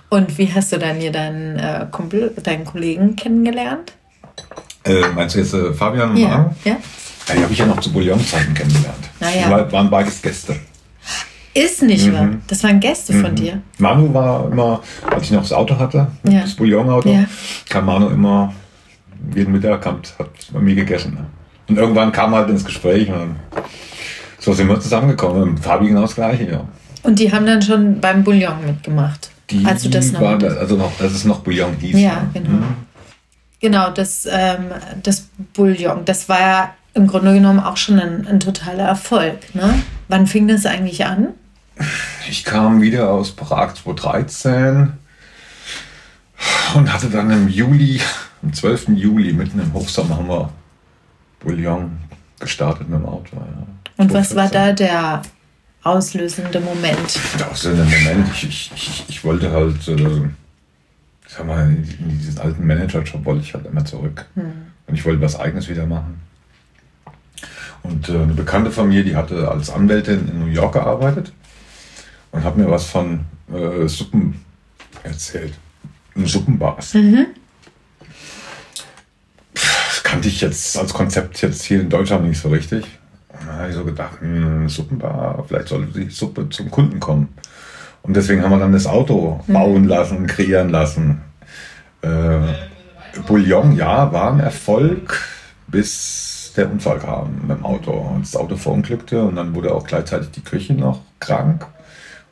[0.09, 3.93] Und wie hast du dann hier deinen äh, Kumpel, deinen Kollegen kennengelernt?
[4.89, 6.27] Äh, meinst du jetzt äh, Fabian und Ja.
[6.29, 6.49] Manu?
[6.65, 6.77] ja.
[7.29, 9.09] Ja, die habe ich ja noch zu Bouillon-Zeiten kennengelernt.
[9.19, 9.45] Na ja.
[9.45, 10.55] Die war- waren beides Gäste.
[11.53, 12.13] Ist nicht Mhm.
[12.13, 12.29] wahr.
[12.47, 13.61] Das waren Gäste von dir.
[13.79, 16.41] Manu war immer, als ich noch das Auto hatte, Ja.
[16.41, 17.25] das Bouillon-Auto, Ja.
[17.67, 18.53] kam Manu immer
[19.35, 21.15] jeden Mittag, hat, hat bei mir gegessen.
[21.15, 21.25] Ne?
[21.67, 23.35] Und irgendwann kam halt ins Gespräch und dann,
[24.39, 25.41] so sind wir zusammengekommen.
[25.43, 26.61] Und Fabi genau das Gleiche, ja.
[27.03, 29.31] Und die haben dann schon beim Bouillon mitgemacht.
[29.49, 31.97] Die als du das noch war, also noch, dass es noch Bouillon hieß.
[31.99, 32.59] Ja, genau.
[33.59, 38.39] Genau, das, ähm, das Bouillon, das war ja im Grunde genommen auch schon ein, ein
[38.39, 39.55] totaler Erfolg.
[39.55, 39.81] Ne?
[40.07, 41.29] Wann fing das eigentlich an?
[42.29, 44.93] Ich kam wieder aus Prag 2013
[46.75, 48.01] und hatte dann im Juli,
[48.43, 48.89] am 12.
[48.89, 50.51] Juli, mitten im Hochsommer, haben wir
[51.39, 51.97] Bouillon
[52.39, 53.35] gestartet mit dem Auto.
[53.35, 53.67] Ja.
[53.97, 54.51] Und was war 2014.
[54.51, 55.21] da der
[55.83, 57.19] auslösende Moment?
[57.39, 60.29] Der auslösende Moment, ich, ich, ich, ich wollte halt, äh,
[61.27, 64.25] sag mal, in diesen alten Managerjob wollte ich halt immer zurück.
[64.87, 66.21] Und ich wollte was Eigenes wieder machen.
[67.83, 71.31] Und äh, eine Bekannte von mir, die hatte als Anwältin in New York gearbeitet
[72.31, 74.41] und hat mir was von äh, Suppen
[75.03, 75.53] erzählt.
[76.15, 76.93] Suppenbars.
[79.53, 82.85] Das kannte ich jetzt als Konzept jetzt hier in Deutschland nicht so richtig.
[83.29, 87.29] Und dann habe ich so gedacht, hm, Suppenbar, vielleicht sollte die Suppe zum Kunden kommen.
[88.07, 91.21] Und deswegen haben wir dann das Auto bauen lassen, kreieren lassen.
[92.01, 92.39] Äh,
[93.27, 95.19] Bouillon, ja, war ein Erfolg,
[95.67, 97.91] bis der Unfall kam mit dem Auto.
[97.91, 101.67] Und das Auto verunglückte und dann wurde auch gleichzeitig die Köchin noch krank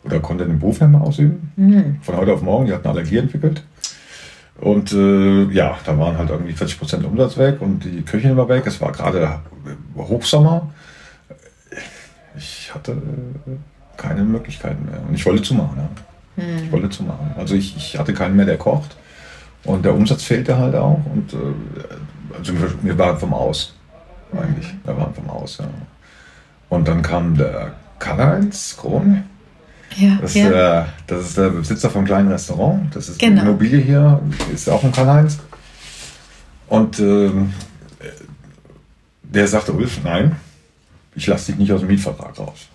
[0.05, 1.51] oder konnte den Beruf nicht mehr ausüben.
[2.01, 3.63] Von heute auf morgen, die hat eine Allergie entwickelt.
[4.61, 8.63] Und äh, ja, da waren halt irgendwie 40% Umsatz weg und die Köchin war weg.
[8.65, 9.41] Es war gerade
[9.97, 10.69] Hochsommer.
[12.37, 12.95] Ich hatte
[13.97, 14.99] keine Möglichkeiten mehr.
[15.07, 15.77] Und ich wollte zumachen.
[16.37, 16.43] Ja.
[16.63, 17.31] Ich wollte zumachen.
[17.37, 18.95] Also ich, ich hatte keinen mehr, der kocht.
[19.63, 20.99] Und der Umsatz fehlte halt auch.
[21.13, 21.37] Und äh,
[22.37, 23.73] also wir, waren vom Aus.
[24.31, 24.73] Eigentlich.
[24.83, 25.65] Wir waren vom Aus, ja.
[26.69, 29.23] Und dann kam der Karl-Heinz Kron.
[29.95, 30.45] Ja, Das, ja.
[30.45, 32.93] ist der, das ist der Besitzer vom kleinen Restaurant.
[32.95, 33.41] Das ist Genau.
[33.41, 34.19] die Immobilie hier,
[34.53, 35.39] ist auch ein Karl-Heinz.
[36.67, 37.53] Und ähm,
[39.23, 40.35] der sagte, Ulf, nein,
[41.15, 42.67] ich lasse dich nicht aus dem Mietvertrag raus.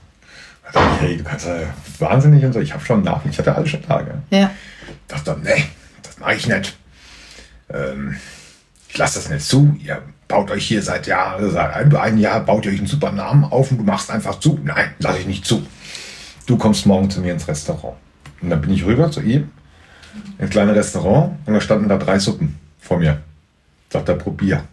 [0.75, 1.55] Ich, hey, du kannst ja
[1.99, 2.61] wahnsinnig und so.
[2.61, 4.15] Ich habe schon nach, ich hatte alles schon Tage.
[4.31, 4.51] ja.
[5.09, 5.65] dachte dann, nee,
[6.03, 6.77] das mache ich nicht.
[7.73, 8.17] Ähm,
[8.89, 9.77] ich lasse das nicht zu.
[9.83, 13.45] Ihr baut euch hier seit Jahren, seit ein Jahr baut ihr euch einen super Namen
[13.45, 14.59] auf und du machst einfach zu.
[14.63, 15.67] Nein, lass ich nicht zu.
[16.47, 17.97] Du kommst morgen zu mir ins Restaurant.
[18.41, 19.51] Und dann bin ich rüber zu ihm,
[20.39, 23.21] ein kleines Restaurant, und da standen da drei Suppen vor mir.
[23.91, 24.65] Sagt er, probier.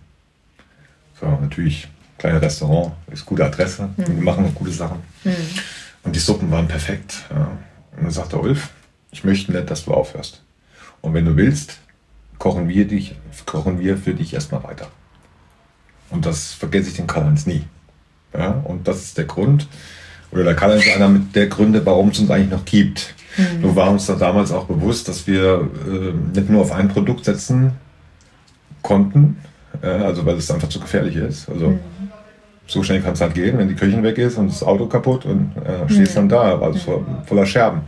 [1.20, 4.08] So, natürlich, kleines Restaurant, ist gute Adresse, mhm.
[4.08, 5.00] wir machen noch gute Sachen.
[5.24, 5.36] Mhm.
[6.04, 7.26] Und die Suppen waren perfekt.
[7.30, 7.58] Ja.
[7.96, 8.70] Und dann sagt der Ulf,
[9.12, 10.44] ich möchte nicht, dass du aufhörst.
[11.02, 11.80] Und wenn du willst,
[12.38, 14.88] kochen wir, dich, kochen wir für dich erstmal weiter.
[16.10, 17.64] Und das vergesse ich den Karl-Heinz nie.
[18.34, 19.68] Ja, und das ist der Grund,
[20.32, 23.14] oder der Karl-Heinz ist einer mit der Gründe, warum es uns eigentlich noch gibt.
[23.38, 23.62] Mhm.
[23.62, 27.26] Nur war uns da damals auch bewusst, dass wir äh, nicht nur auf ein Produkt
[27.26, 27.72] setzen
[28.82, 29.38] konnten,
[29.82, 31.50] äh, also weil es einfach zu gefährlich ist.
[31.50, 31.80] Also mhm.
[32.68, 35.26] So schnell kann es halt gehen, wenn die Küche weg ist und das Auto kaputt
[35.26, 36.30] und äh, stehst mhm.
[36.30, 37.82] dann da, also voller Scherben.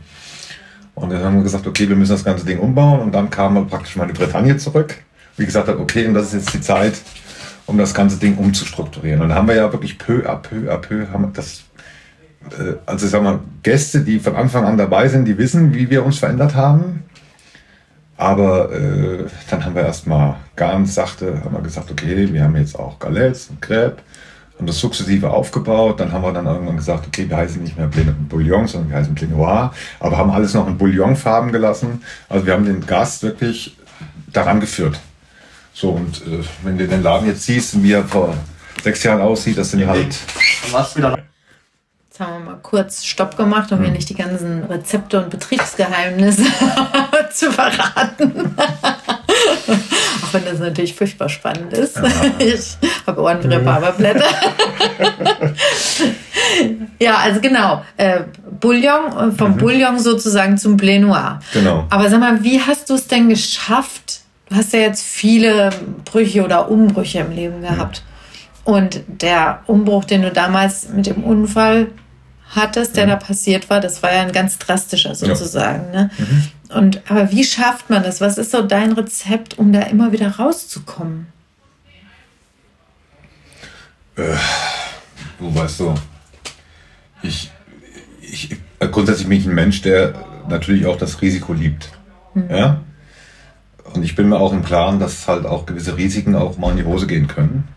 [0.95, 2.99] Und dann haben wir gesagt, okay, wir müssen das ganze Ding umbauen.
[2.99, 4.95] Und dann kam praktisch meine Bretagne zurück.
[5.37, 6.93] Wie gesagt, okay, und das ist jetzt die Zeit,
[7.65, 9.21] um das ganze Ding umzustrukturieren.
[9.21, 11.63] Und dann haben wir ja wirklich peu à peu à peu, haben das,
[12.51, 15.89] äh, also ich sag mal, Gäste, die von Anfang an dabei sind, die wissen, wie
[15.89, 17.03] wir uns verändert haben.
[18.17, 22.77] Aber äh, dann haben wir erstmal ganz sachte, haben wir gesagt, okay, wir haben jetzt
[22.77, 24.01] auch Galets und Crepe
[24.59, 26.01] haben das sukzessive aufgebaut.
[26.01, 29.15] Dann haben wir dann irgendwann gesagt, okay, wir heißen nicht mehr Bouillon, sondern wir heißen
[29.15, 32.03] Blé Noir, aber haben alles noch in Bouillonfarben gelassen.
[32.27, 33.77] Also wir haben den Gast wirklich
[34.33, 34.99] daran geführt.
[35.73, 38.35] So, und äh, wenn du den Laden jetzt siehst, wie er vor
[38.83, 40.17] sechs Jahren aussieht, das sind halt.
[40.71, 41.17] Was wieder
[42.09, 43.85] Jetzt haben wir mal kurz Stopp gemacht, um hm.
[43.85, 46.43] hier nicht die ganzen Rezepte und Betriebsgeheimnisse
[47.33, 48.55] zu verraten.
[50.29, 51.97] Auch wenn das natürlich furchtbar spannend ist.
[51.97, 52.03] Ja.
[52.39, 54.25] Ich habe Ohren wie Rhabarberblätter.
[56.99, 57.83] ja, also genau.
[57.97, 58.21] Äh,
[58.59, 59.57] Bouillon, äh, vom mhm.
[59.57, 61.39] Bouillon sozusagen zum Blé Noir.
[61.53, 61.85] Genau.
[61.89, 64.21] Aber sag mal, wie hast du es denn geschafft?
[64.49, 65.71] Du hast ja jetzt viele
[66.05, 68.03] Brüche oder Umbrüche im Leben gehabt.
[68.65, 68.73] Mhm.
[68.73, 71.87] Und der Umbruch, den du damals mit dem Unfall
[72.49, 73.09] hattest, der mhm.
[73.11, 75.93] da passiert war, das war ja ein ganz drastischer sozusagen.
[75.93, 76.03] Ja.
[76.03, 76.11] Ne?
[76.17, 76.47] Mhm.
[76.75, 78.21] Und aber wie schafft man das?
[78.21, 81.27] Was ist so dein Rezept, um da immer wieder rauszukommen?
[84.15, 84.35] Äh,
[85.39, 85.95] du weißt so,
[87.23, 87.51] ich,
[88.21, 90.13] ich grundsätzlich bin ich ein Mensch, der
[90.47, 91.89] natürlich auch das Risiko liebt.
[92.33, 92.49] Mhm.
[92.49, 92.81] Ja?
[93.93, 96.77] Und ich bin mir auch im Klaren, dass halt auch gewisse Risiken auch mal in
[96.77, 97.67] die Hose gehen können.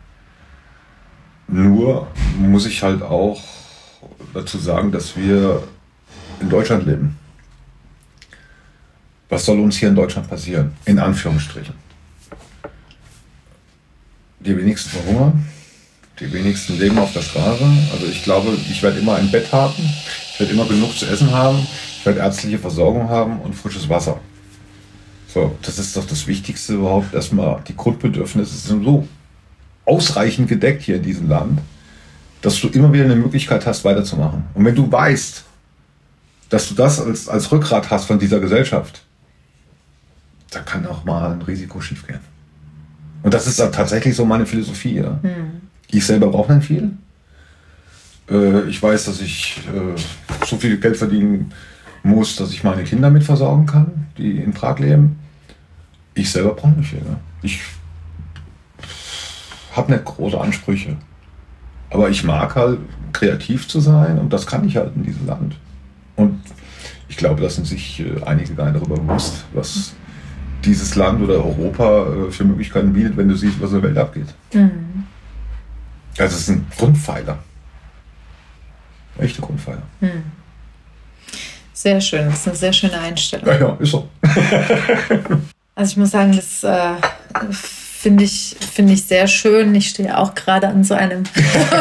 [1.49, 2.09] Nur
[2.39, 3.43] muss ich halt auch
[4.35, 5.63] dazu sagen, dass wir
[6.41, 7.17] in Deutschland leben.
[9.29, 10.73] Was soll uns hier in Deutschland passieren?
[10.85, 11.75] In Anführungsstrichen.
[14.41, 15.47] Die wenigsten verhungern,
[16.19, 17.65] die wenigsten leben auf der Straße.
[17.93, 19.75] Also ich glaube, ich werde immer ein Bett haben,
[20.33, 21.67] ich werde immer genug zu essen haben,
[21.99, 24.21] ich werde ärztliche Versorgung haben und frisches Wasser.
[25.29, 27.15] So, das ist doch das Wichtigste überhaupt.
[27.15, 29.09] Erstmal die Grundbedürfnisse sind so
[29.87, 31.61] ausreichend gedeckt hier in diesem Land
[32.43, 34.45] dass du immer wieder eine Möglichkeit hast, weiterzumachen.
[34.53, 35.45] Und wenn du weißt,
[36.51, 39.03] dass du das als, als Rückgrat hast von dieser Gesellschaft,
[40.51, 42.21] da kann auch mal ein Risiko schiefgehen.
[43.23, 44.97] Und das ist tatsächlich so meine Philosophie.
[44.97, 45.19] Ja.
[45.23, 45.63] Hm.
[45.91, 46.91] Ich selber brauche nicht viel.
[48.29, 51.53] Äh, ich weiß, dass ich äh, so viel Geld verdienen
[52.03, 55.21] muss, dass ich meine Kinder mit versorgen kann, die in Prag leben.
[56.15, 56.99] Ich selber brauche nicht viel.
[56.99, 57.21] Ja.
[57.43, 57.61] Ich
[59.75, 60.97] habe nicht große Ansprüche.
[61.93, 62.79] Aber ich mag halt
[63.13, 65.57] kreativ zu sein und das kann ich halt in diesem Land.
[66.17, 66.41] Und
[67.09, 69.95] ich glaube, dass sind sich äh, einige gar nicht darüber bewusst, was
[70.65, 73.99] dieses Land oder Europa äh, für Möglichkeiten bietet, wenn du siehst, was in der Welt
[73.99, 74.29] abgeht.
[74.55, 75.05] Mhm.
[76.19, 77.39] Also es ist ein Grundpfeiler.
[79.19, 79.83] Echte Grundpfeiler.
[80.01, 80.23] Mhm.
[81.75, 83.47] Sehr schön, das ist eine sehr schöne Einstellung.
[83.47, 84.09] Ja, ja, ist so.
[85.75, 86.95] also ich muss sagen, das äh,
[88.03, 89.73] finde ich, finde ich sehr schön.
[89.77, 91.23] Ich stehe auch gerade an so einem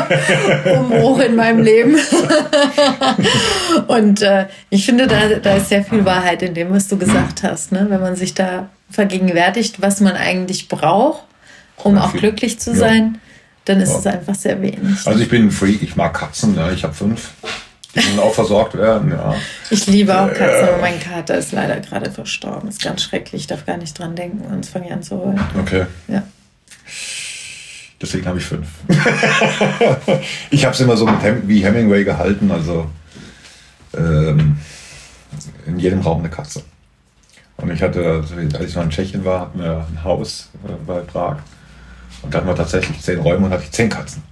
[0.78, 1.98] Umbruch in meinem Leben.
[3.88, 7.42] und äh, ich finde, da, da ist sehr viel Wahrheit in dem, was du gesagt
[7.42, 7.72] hast.
[7.72, 7.88] Ne?
[7.90, 11.24] Wenn man sich da vergegenwärtigt, was man eigentlich braucht,
[11.78, 13.20] um auch glücklich zu sein,
[13.66, 13.98] dann ist ja.
[13.98, 15.06] es einfach sehr wenig.
[15.06, 17.32] Also ich bin ein Freak, ich mag Katzen, ja, ich habe fünf.
[17.94, 19.36] Müssen auch versorgt werden, ja.
[19.70, 22.70] Ich liebe auch Katzen, aber mein Kater ist leider gerade verstorben.
[22.70, 25.40] Ist ganz schrecklich, ich darf gar nicht dran denken, sonst fange ich an zu heulen.
[25.60, 25.86] Okay.
[26.08, 26.24] Ja.
[28.02, 28.68] Deswegen habe ich fünf.
[30.50, 32.90] ich habe es immer so Hem wie Hemingway gehalten, also
[33.96, 34.58] ähm,
[35.68, 36.64] in jedem Raum eine Katze.
[37.58, 40.72] Und ich hatte, also als ich noch in Tschechien war, hatten wir ein Haus äh,
[40.86, 41.38] bei Prag.
[42.22, 44.24] Und da hatten wir tatsächlich zehn Räume und hatte ich zehn Katzen.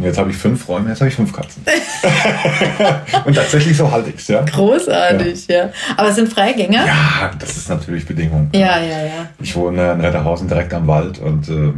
[0.00, 1.62] Und jetzt habe ich fünf Räume, jetzt habe ich fünf Katzen.
[3.26, 4.40] und tatsächlich so halte ich es, ja.
[4.40, 5.56] Großartig, ja.
[5.64, 5.70] ja.
[5.94, 6.86] Aber es sind Freigänger?
[6.86, 8.48] Ja, das ist natürlich Bedingung.
[8.54, 9.28] Ja, ja, ja.
[9.40, 11.74] Ich wohne in Retterhausen direkt am Wald und äh,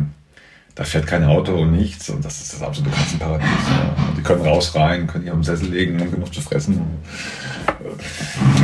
[0.77, 3.49] da fährt kein Auto und nichts und das ist das absolute Katzenparadies.
[3.49, 4.15] Ja.
[4.17, 6.81] Die können raus, rein, können hier am Sessel legen und genug zu fressen.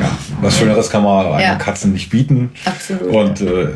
[0.01, 1.57] Ja, was Schöneres kann man Ja.
[1.57, 2.53] Katzen nicht bieten.
[2.65, 3.03] Absolut.
[3.13, 3.71] Und äh,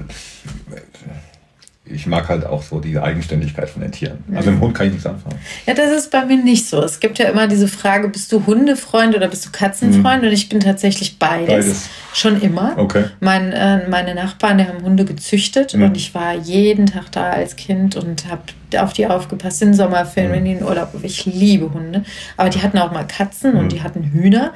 [1.92, 4.18] ich mag halt auch so die Eigenständigkeit von den Tieren.
[4.34, 5.36] Also im Hund kann ich nichts anfangen.
[5.66, 6.82] Ja, das ist bei mir nicht so.
[6.82, 10.22] Es gibt ja immer diese Frage, bist du Hundefreund oder bist du Katzenfreund?
[10.22, 11.46] Und ich bin tatsächlich beides.
[11.48, 11.88] Beides.
[12.14, 12.74] Schon immer.
[12.76, 13.04] Okay.
[13.20, 15.82] Mein, äh, meine Nachbarn, die haben Hunde gezüchtet Mhm.
[15.84, 18.42] und ich war jeden Tag da als Kind und habe
[18.82, 20.50] auf die aufgepasst in den Sommerferien, Mhm.
[20.58, 20.88] in Urlaub.
[21.02, 22.04] Ich liebe Hunde.
[22.36, 23.68] Aber die hatten auch mal Katzen und Mhm.
[23.68, 24.52] die hatten Hühner.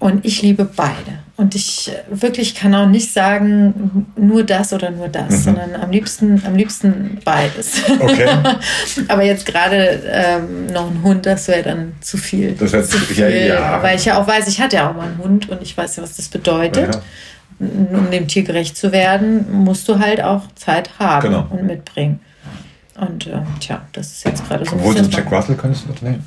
[0.00, 1.18] Und ich liebe beide.
[1.36, 5.36] Und ich äh, wirklich kann auch nicht sagen, nur das oder nur das, Mhm.
[5.42, 7.82] sondern am liebsten, am liebsten beides.
[7.98, 8.28] Okay.
[9.08, 12.52] Aber jetzt gerade ähm, noch ein Hund, das wäre dann zu viel.
[12.52, 13.82] Das wär zu- zu ja, ja.
[13.82, 15.96] Weil ich ja auch weiß, ich hatte ja auch mal einen Hund und ich weiß
[15.96, 16.94] ja, was das bedeutet.
[16.94, 17.00] Ja.
[17.60, 21.46] Um dem Tier gerecht zu werden, musst du halt auch Zeit haben Genau.
[21.50, 22.20] und mitbringen.
[23.00, 25.14] Und äh, tja, das ist jetzt gerade so ein Obwohl so bisschen.
[25.18, 26.24] einen Jack Russell könntest du nehmen.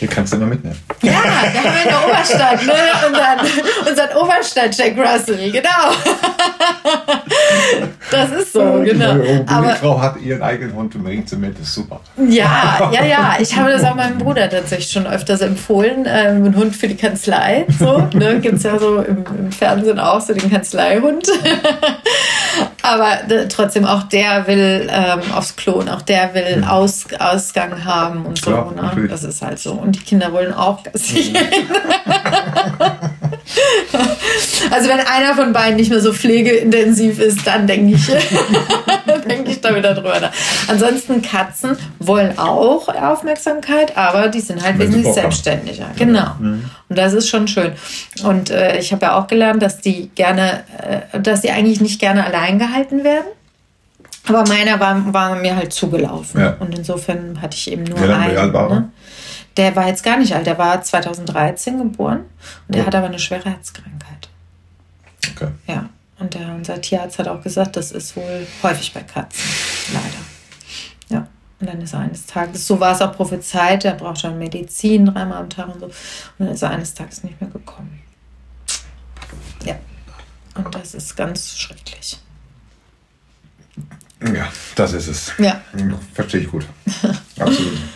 [0.00, 0.78] Den kannst du immer mitnehmen.
[1.02, 2.74] Ja, da haben wir in der Oberstadt, ne?
[3.06, 3.40] Unseren,
[3.88, 5.64] unseren Oberstadt Jack Russell, genau.
[8.10, 9.14] Das ist so, genau.
[9.14, 12.00] Die Aber Frau hat ihren eigenen Hund und bringt sie mit, das ist super.
[12.28, 13.36] ja, ja, ja.
[13.40, 16.06] Ich habe das auch meinem Bruder tatsächlich schon öfters empfohlen.
[16.06, 17.66] Ähm, ein Hund für die Kanzlei.
[17.78, 18.40] So, ne?
[18.40, 21.26] Gibt es ja so im, im Fernsehen auch so den Kanzleihund.
[22.82, 27.84] Aber äh, trotzdem, auch der will ähm, aufs Klo und auch der will Aus, Ausgang
[27.84, 28.50] haben und so.
[28.50, 29.08] Klar, ne?
[29.08, 29.72] Das ist halt so.
[29.72, 31.36] Und die Kinder wollen auch Gassi gehen.
[34.70, 38.06] Also wenn einer von beiden nicht mehr so pflegeintensiv ist, dann denke ich,
[39.28, 40.32] denke ich da wieder drüber nach.
[40.66, 45.22] Ansonsten Katzen wollen auch Aufmerksamkeit, aber die sind halt Wenn wesentlich Bock haben.
[45.22, 45.86] selbstständiger.
[45.96, 46.32] Genau.
[46.40, 47.72] Und das ist schon schön.
[48.24, 50.64] Und äh, ich habe ja auch gelernt, dass die gerne,
[51.12, 53.26] äh, dass die eigentlich nicht gerne allein gehalten werden.
[54.26, 56.40] Aber meiner war, war mir halt zugelaufen.
[56.40, 56.56] Ja.
[56.58, 58.32] Und insofern hatte ich eben nur Wie lange- einen.
[58.34, 58.88] wie alt war ne?
[59.56, 60.46] Der war jetzt gar nicht alt.
[60.46, 62.20] Der war 2013 geboren.
[62.66, 62.86] Und der Oh.
[62.86, 64.28] hat aber eine schwere Herzkrankheit.
[65.30, 65.48] Okay.
[65.66, 65.88] Ja,
[66.18, 69.42] und der, unser Tierarzt hat auch gesagt, das ist wohl häufig bei Katzen,
[69.92, 70.24] leider.
[71.08, 71.28] Ja,
[71.60, 75.06] und dann ist er eines Tages, so war es auch prophezeit, er braucht schon Medizin
[75.06, 75.86] dreimal am Tag und so.
[75.86, 75.92] Und
[76.38, 78.00] dann ist er eines Tages nicht mehr gekommen.
[79.64, 79.76] Ja,
[80.56, 82.18] und das ist ganz schrecklich.
[84.22, 85.32] Ja, das ist es.
[85.38, 85.60] Ja.
[86.14, 86.66] Verstehe ich gut.
[87.38, 87.78] Absolut.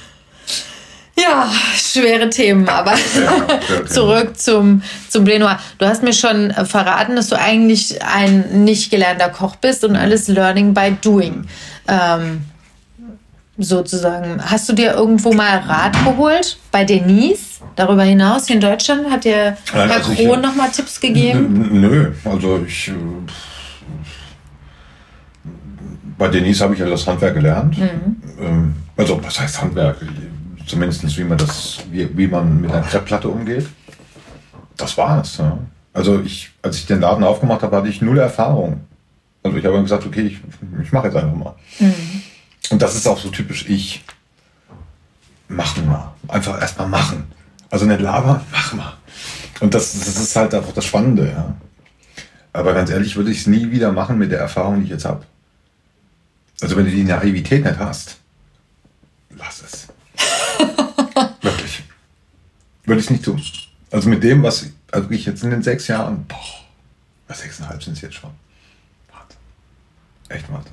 [1.20, 3.86] Ja, schwere Themen, aber Themen.
[3.88, 5.58] zurück zum, zum Blenoir.
[5.78, 9.96] Du hast mir schon äh, verraten, dass du eigentlich ein nicht gelernter Koch bist und
[9.96, 11.46] alles Learning by Doing.
[11.88, 12.42] Ähm,
[13.56, 14.40] sozusagen.
[14.44, 16.58] Hast du dir irgendwo mal Rat geholt?
[16.70, 17.58] Bei Denise?
[17.74, 21.00] Darüber hinaus hier in Deutschland hat dir Nein, Herr also ich- Krohn noch mal Tipps
[21.00, 21.68] gegeben?
[21.80, 22.88] Nö, also ich.
[22.88, 22.92] äh,
[26.16, 27.76] Bei Denise habe ich ja das Handwerk gelernt.
[28.40, 29.96] Ähm, Also, was heißt Handwerk?
[30.68, 33.66] Zumindest wie man das, wie, wie man mit einer Kreppplatte umgeht.
[34.76, 35.38] Das war es.
[35.38, 35.58] Ja.
[35.94, 38.80] Also ich, als ich den Laden aufgemacht habe, hatte ich null Erfahrung.
[39.42, 40.40] Also ich habe gesagt, okay, ich,
[40.82, 41.54] ich mache jetzt einfach mal.
[42.70, 44.04] Und das ist auch so typisch ich.
[45.48, 46.12] Machen mal.
[46.28, 47.24] Einfach erstmal machen.
[47.70, 48.92] Also nicht labern, mach mal.
[49.60, 51.56] Und das, das ist halt einfach das Spannende, ja.
[52.52, 55.06] Aber ganz ehrlich, würde ich es nie wieder machen mit der Erfahrung, die ich jetzt
[55.06, 55.24] habe.
[56.60, 58.18] Also wenn du die Naivität nicht hast,
[59.36, 59.87] lass es.
[61.42, 61.82] Wirklich.
[62.84, 63.42] Würde ich es nicht tun.
[63.90, 68.02] Also mit dem, was also ich jetzt in den sechs Jahren, boah, sechseinhalb sind es
[68.02, 68.30] jetzt schon.
[69.10, 69.38] Wahnsinn.
[70.28, 70.72] Echt Wahnsinn.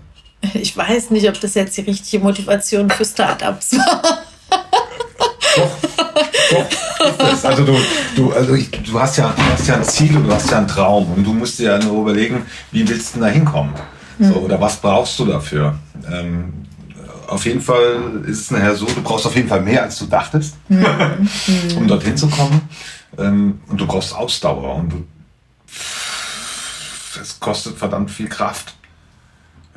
[0.53, 4.19] Ich weiß nicht, ob das jetzt die richtige Motivation für Startups war.
[5.55, 5.71] Doch,
[6.51, 7.43] doch.
[7.43, 7.77] Also du,
[8.15, 10.57] du, also ich, du, hast ja, du hast ja ein Ziel und du hast ja
[10.57, 13.73] einen Traum und du musst dir ja nur überlegen, wie willst du denn da hinkommen?
[14.19, 15.77] So, oder was brauchst du dafür?
[16.09, 16.64] Ähm,
[17.27, 20.05] auf jeden Fall ist es nachher so, du brauchst auf jeden Fall mehr, als du
[20.05, 20.55] dachtest,
[21.75, 22.61] um dorthin zu kommen.
[23.17, 25.07] Ähm, und du brauchst Ausdauer und du,
[27.21, 28.75] es kostet verdammt viel Kraft.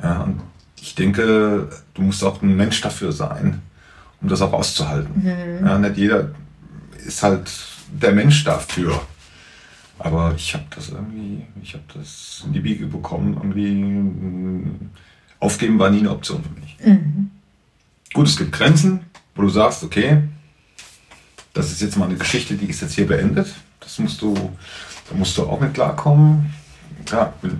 [0.01, 0.41] Ja, und
[0.81, 3.61] ich denke, du musst auch ein Mensch dafür sein,
[4.21, 5.25] um das auch auszuhalten.
[5.65, 6.31] Ja, nicht jeder
[7.05, 7.49] ist halt
[7.91, 9.01] der Mensch dafür.
[9.97, 13.33] Aber ich habe das irgendwie, ich habe das in die Wiege bekommen.
[13.33, 14.89] Irgendwie mm,
[15.41, 16.77] aufgeben war nie eine Option für mich.
[18.13, 19.01] Gut, es gibt Grenzen,
[19.35, 20.23] wo du sagst, okay,
[21.53, 23.53] das ist jetzt mal eine Geschichte, die ist jetzt hier beendet.
[23.79, 24.33] Das musst du,
[25.09, 26.53] da musst du auch mit klarkommen.
[27.11, 27.53] Ja, mit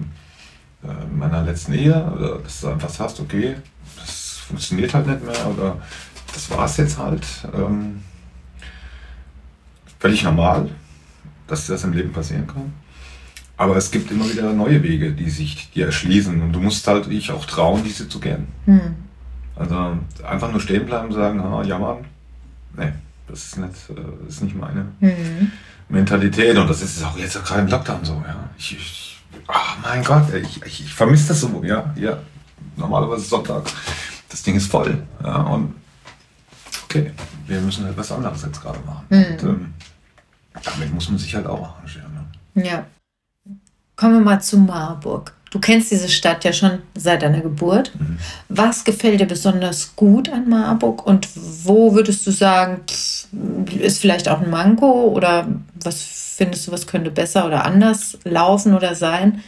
[0.84, 3.56] äh, meiner letzten Ehe, oder dass du einfach sagst, okay,
[3.98, 5.78] das funktioniert halt nicht mehr oder
[6.34, 7.26] das war es jetzt halt.
[7.54, 8.02] Ähm,
[10.00, 10.70] völlig normal,
[11.48, 12.74] dass das im Leben passieren kann.
[13.58, 17.08] Aber es gibt immer wieder neue Wege, die sich dir erschließen und du musst halt
[17.08, 18.48] dich auch trauen, diese zu gehen.
[19.60, 22.06] Also einfach nur stehen bleiben und sagen, ah, jammern.
[22.78, 22.94] Nee,
[23.28, 23.96] das ist nicht, äh,
[24.26, 25.52] das ist nicht meine Mhm.
[25.90, 26.58] Mentalität.
[26.58, 28.50] Und das ist auch jetzt gerade im Lockdown so, ja.
[28.58, 31.94] Ich, ich, ach mein Gott, ich, ich, ich vermisse das so, ja.
[31.96, 32.18] ja.
[32.78, 33.64] Normalerweise ist Sonntag.
[34.30, 35.04] Das Ding ist voll.
[35.24, 35.76] Ja, und
[36.86, 37.12] okay,
[37.48, 39.06] wir müssen halt was anderes jetzt gerade machen.
[39.10, 39.74] Und, ähm,
[40.64, 42.14] damit muss man sich halt auch arrangieren.
[42.54, 42.64] Ne?
[42.66, 42.86] Ja.
[43.96, 45.34] Kommen wir mal zu Marburg.
[45.52, 47.92] Du kennst diese Stadt ja schon seit deiner Geburt.
[48.50, 51.28] Was gefällt dir besonders gut an Marburg und
[51.64, 53.28] wo würdest du sagen, pff,
[53.80, 58.76] ist vielleicht auch ein Manko oder was findest du, was könnte besser oder anders laufen
[58.76, 59.44] oder sein?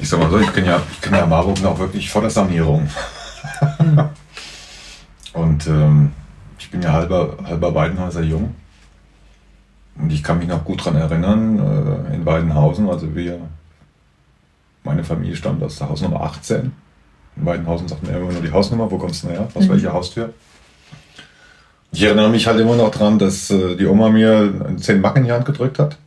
[0.00, 2.30] Ich sag mal so, ich kenne ja, ich kenn ja Marburg noch wirklich vor der
[2.30, 2.88] Sanierung.
[5.32, 6.12] Und ähm,
[6.58, 8.54] ich bin ja halber, halber Weidenhäuser jung.
[9.98, 13.40] Und ich kann mich noch gut daran erinnern, äh, in Weidenhausen, also wir,
[14.86, 16.72] meine Familie stammt aus der Hausnummer 18.
[17.36, 19.48] In Weidenhausen sagt man immer nur die Hausnummer, wo kommst du her?
[19.52, 20.32] Aus welcher Haustür?
[21.92, 25.24] Ich erinnere mich halt immer noch dran, dass äh, die Oma mir 10 Macken in
[25.26, 25.98] die Hand gedrückt hat.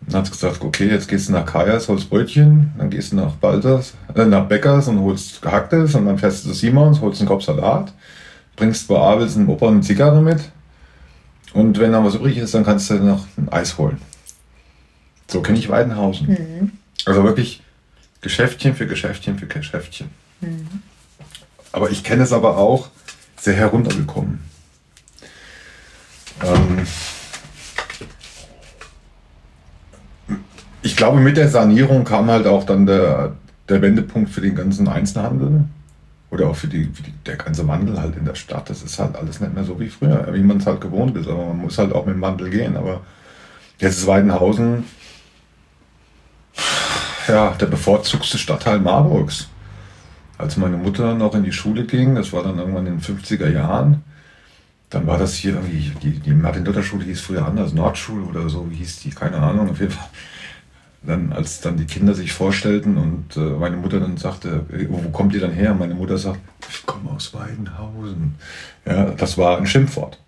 [0.00, 3.16] Dann hat sie gesagt, okay, jetzt gehst du nach Kajas, holst Brötchen, dann gehst du
[3.16, 7.20] nach Balters, äh, nach Bäckers und holst Gehacktes und dann fährst du zu Simons, holst
[7.20, 7.92] einen Kopf Salat,
[8.56, 10.40] bringst bei Abels einen Opa eine Zigarre mit
[11.52, 13.98] und wenn dann was übrig ist, dann kannst du noch ein Eis holen.
[15.28, 16.72] So kenne ich Weidenhausen.
[17.04, 17.62] Also wirklich
[18.20, 20.10] Geschäftchen für Geschäftchen für Geschäftchen.
[21.72, 22.88] Aber ich kenne es aber auch
[23.36, 24.40] sehr heruntergekommen.
[26.42, 26.86] Ähm,
[30.82, 33.36] ich glaube, mit der Sanierung kam halt auch dann der,
[33.68, 35.64] der Wendepunkt für den ganzen Einzelhandel.
[36.30, 38.68] Oder auch für, die, für die, der ganze Wandel halt in der Stadt.
[38.68, 41.26] Das ist halt alles nicht mehr so wie früher, wie man es halt gewohnt ist.
[41.26, 42.76] Aber man muss halt auch mit dem Wandel gehen.
[42.76, 43.00] Aber
[43.78, 44.84] jetzt ist Weidenhausen
[47.28, 49.48] ja, der bevorzugste Stadtteil Marburgs.
[50.36, 53.50] Als meine Mutter noch in die Schule ging, das war dann irgendwann in den 50er
[53.50, 54.04] Jahren,
[54.90, 58.76] dann war das hier irgendwie, die, die Martin-Luther-Schule hieß früher anders, Nordschule oder so, wie
[58.76, 60.08] hieß die, keine Ahnung, auf jeden Fall.
[61.02, 65.10] Dann, als dann die Kinder sich vorstellten und äh, meine Mutter dann sagte, wo, wo
[65.10, 65.72] kommt ihr dann her?
[65.74, 68.34] Meine Mutter sagt, ich komme aus Weidenhausen.
[68.84, 70.18] Ja, das war ein Schimpfwort.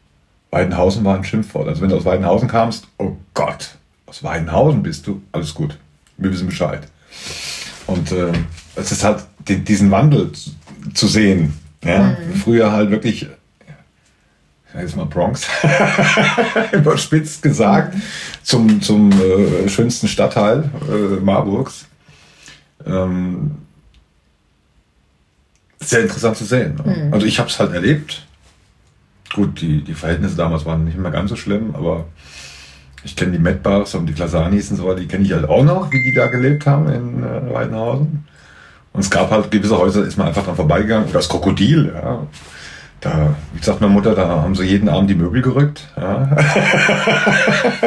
[0.51, 1.69] Weidenhausen war ein Schimpfwort.
[1.69, 3.77] Also wenn du aus Weidenhausen kamst, oh Gott,
[4.07, 5.77] aus Weidenhausen bist du, alles gut,
[6.21, 6.87] wir wissen Bescheid.
[7.87, 8.33] Und äh,
[8.77, 10.51] es ist halt die, diesen Wandel zu,
[10.95, 11.55] zu sehen.
[11.83, 12.17] Ja?
[12.45, 13.29] Früher halt wirklich, ich
[14.73, 15.49] sag jetzt mal Bronx,
[16.73, 17.97] überspitzt gesagt,
[18.43, 21.87] zum, zum äh, schönsten Stadtteil äh, Marburgs.
[22.87, 23.53] Ähm,
[25.81, 26.77] sehr interessant zu sehen.
[26.85, 27.09] Ne?
[27.11, 28.27] Also ich habe es halt erlebt.
[29.33, 32.07] Gut, die, die Verhältnisse damals waren nicht mehr ganz so schlimm, aber
[33.05, 35.65] ich kenne die Medbachs und die Klasanis und so weiter, die kenne ich halt auch
[35.65, 38.27] noch, wie die da gelebt haben in äh, Weidenhausen.
[38.93, 41.05] Und es gab halt gewisse Häuser, ist man einfach dran vorbeigegangen.
[41.05, 42.27] Oder das Krokodil, ja.
[43.01, 45.89] Da, wie sagt meine Mutter, da haben sie jeden Abend die Möbel gerückt.
[45.97, 46.37] Ja.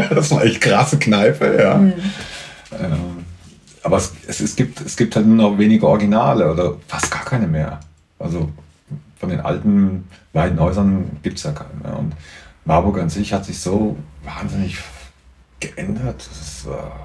[0.09, 1.75] das war echt krasse Kneipe, ja.
[1.75, 1.93] Ähm,
[3.83, 7.25] aber es, es, es, gibt, es gibt halt nur noch wenige Originale oder fast gar
[7.25, 7.79] keine mehr.
[8.17, 8.49] Also
[9.19, 11.99] von den alten beiden Häusern gibt es ja keine mehr.
[11.99, 12.13] Und
[12.65, 14.77] Marburg an sich hat sich so wahnsinnig
[15.63, 16.27] geändert.
[16.31, 17.03] Ist, äh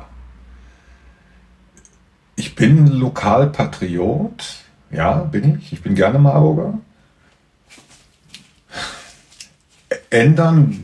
[2.36, 4.44] ich bin Lokalpatriot.
[4.90, 5.72] Ja, bin ich.
[5.72, 6.78] Ich bin gerne Marburger.
[10.10, 10.78] Ändern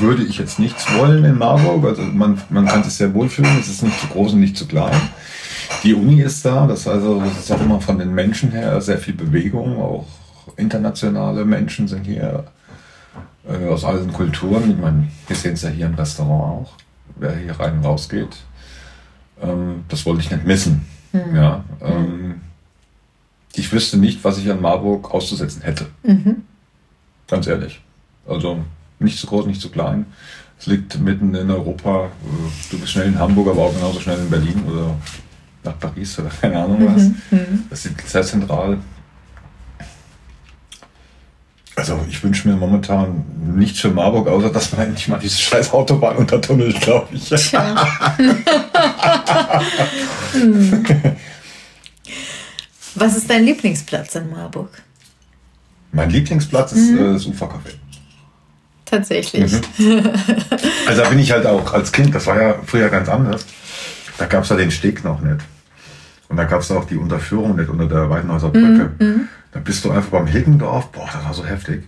[0.00, 1.84] würde ich jetzt nichts wollen in Marburg.
[1.84, 3.58] Also man, man kann sich sehr wohlfühlen.
[3.58, 5.00] Es ist nicht zu groß und nicht zu klein.
[5.82, 6.66] Die Uni ist da.
[6.66, 9.80] Das, also, das ist auch immer von den Menschen her sehr viel Bewegung.
[9.80, 10.06] Auch
[10.56, 12.44] internationale Menschen sind hier
[13.48, 14.70] äh, aus allen Kulturen.
[14.70, 16.72] Ich meine, wir sehen es ja hier im Restaurant auch,
[17.16, 18.36] wer hier rein und raus geht.
[19.42, 20.86] Ähm, das wollte ich nicht missen.
[21.34, 22.40] Ja, ähm,
[23.54, 25.86] ich wüsste nicht, was ich an Marburg auszusetzen hätte.
[27.28, 27.80] Ganz ehrlich.
[28.26, 28.58] Also
[28.98, 30.06] nicht zu groß, nicht zu klein.
[30.58, 32.06] Es liegt mitten in Europa.
[32.06, 34.96] Äh, Du bist schnell in Hamburg, aber auch genauso schnell in Berlin oder
[35.62, 37.10] nach Paris oder keine Ahnung was.
[37.70, 38.78] Das liegt sehr zentral.
[41.84, 43.26] Also ich wünsche mir momentan
[43.56, 47.30] nichts für Marburg, außer dass man endlich mal diese scheiß Autobahn untertunnelt, glaube ich.
[52.94, 54.70] Was ist dein Lieblingsplatz in Marburg?
[55.92, 57.74] Mein Lieblingsplatz ist äh, das Ufercafé.
[58.86, 59.52] Tatsächlich.
[60.86, 63.44] Also da bin ich halt auch als Kind, das war ja früher ganz anders.
[64.16, 65.40] Da gab es ja den Steg noch nicht.
[66.30, 68.92] Und da gab es auch die Unterführung nicht unter der Weidenhäuser Brücke.
[69.54, 71.84] Da bist du einfach beim Hilgendorf, boah, das war so heftig.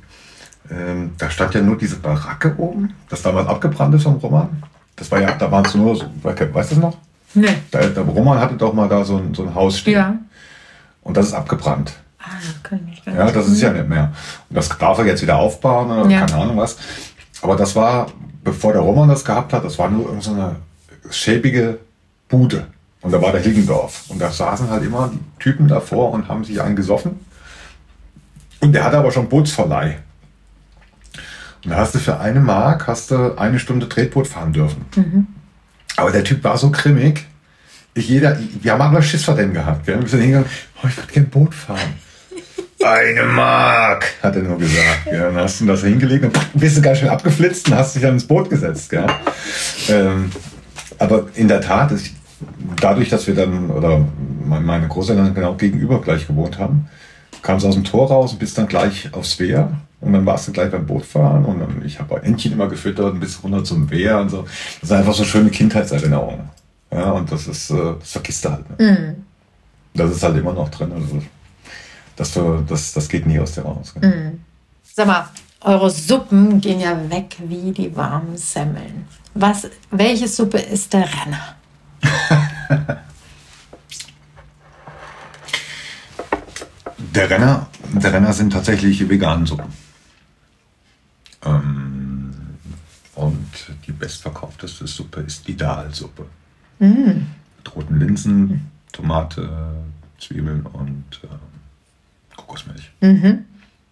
[0.71, 4.63] Ähm, da stand ja nur diese Baracke oben, das damals abgebrannt ist vom Roman.
[4.97, 6.97] Das war ja, da waren es nur so, weißt du das noch?
[7.35, 7.49] Nee.
[7.71, 9.95] Da, der Roman hatte doch mal da so ein, so ein Haus stehen.
[9.95, 10.17] Ja.
[11.03, 11.93] Und das ist abgebrannt.
[12.19, 12.25] Ah,
[12.63, 13.37] kann ich gar Ja, nicht.
[13.37, 14.13] das ist ja nicht mehr.
[14.49, 16.21] Und das darf er jetzt wieder aufbauen oder Ja.
[16.25, 16.77] keine Ahnung was.
[17.43, 18.07] Aber das war,
[18.43, 20.57] bevor der Roman das gehabt hat, das war nur irgendeine so eine
[21.13, 21.79] schäbige
[22.29, 22.67] Bude.
[23.03, 24.05] Und da war der Higgendorf.
[24.09, 27.21] Und da saßen halt immer die Typen davor und haben sich einen gesoffen.
[28.61, 29.99] Und der hatte aber schon Bootsverleih.
[31.65, 34.87] Und da hast du für eine Mark hast du eine Stunde Tretboot fahren dürfen.
[35.97, 37.27] Aber der Typ war so grimmig.
[37.95, 39.87] Ich, jeder, wir haben alle Schiss vor dem gehabt.
[39.87, 40.01] Gell?
[40.01, 40.49] Wir sind hingegangen,
[40.83, 41.95] oh, ich würde gerne Boot fahren.
[42.85, 45.07] Eine Mark, hat er nur gesagt.
[45.07, 45.19] Gell?
[45.19, 48.13] Dann hast du das hingelegt und bist du ganz schnell abgeflitzt und hast dich dann
[48.13, 48.91] ins Boot gesetzt.
[48.91, 49.07] Gell?
[49.89, 50.31] Ähm,
[50.99, 52.11] aber in der Tat, ist,
[52.81, 54.07] dadurch, dass wir dann, oder
[54.45, 56.89] meine Großeltern genau gegenüber gleich gewohnt haben,
[57.47, 59.71] kam es aus dem Tor raus und bist dann gleich aufs Wehr.
[60.01, 63.21] Und dann warst du gleich beim Bootfahren und dann, ich habe Entchen immer gefüttert und
[63.21, 64.45] bis runter zum Wehr und so.
[64.81, 66.51] Das sind einfach so schöne Kindheitserinnerungen.
[66.91, 68.79] Ja, und das ist, äh, das vergisst du halt.
[68.79, 69.17] Ne?
[69.95, 70.93] Das ist halt immer noch drin.
[70.93, 71.23] Also
[72.17, 73.95] das, das, das geht nie aus dir raus.
[73.95, 74.39] gell?
[74.83, 75.29] Sag mal,
[75.61, 79.07] eure Suppen gehen ja weg wie die warmen Semmeln.
[79.35, 82.97] Was, welche Suppe ist der Renner?
[87.17, 89.73] Der Renner, der Renner sind tatsächlich veganen Suppen.
[91.47, 92.31] Ähm,
[93.15, 93.49] und
[93.87, 96.27] die bestverkaufteste Suppe ist die Dahlsuppe.
[97.57, 99.49] Mit roten Linsen, Tomate,
[100.21, 101.39] Zwiebeln und ähm,
[102.37, 102.93] Kokosmilch.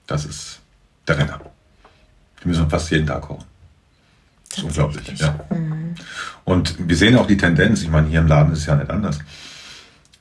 [0.06, 0.60] Das ist
[1.08, 1.40] der Renner.
[2.42, 3.46] Die müssen wir fast jeden Tag kochen.
[4.50, 5.40] Das ist unglaublich, ja.
[6.44, 8.90] Und wir sehen auch die Tendenz, ich meine, hier im Laden ist es ja nicht
[8.90, 9.18] anders.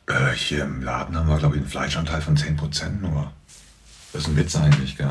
[0.08, 3.32] Äh, hier im Laden haben wir, glaube ich, einen Fleischanteil von 10% nur.
[4.12, 5.10] Das ist ein Witz eigentlich, gell?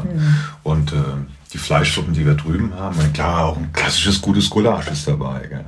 [0.62, 0.96] Und äh,
[1.52, 5.64] die Fleischsuppen, die wir drüben haben, klar, auch ein klassisches gutes Gulasch ist dabei, gell?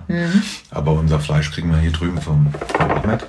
[0.71, 3.27] Aber unser Fleisch kriegen wir hier drüben vom, Ahmed.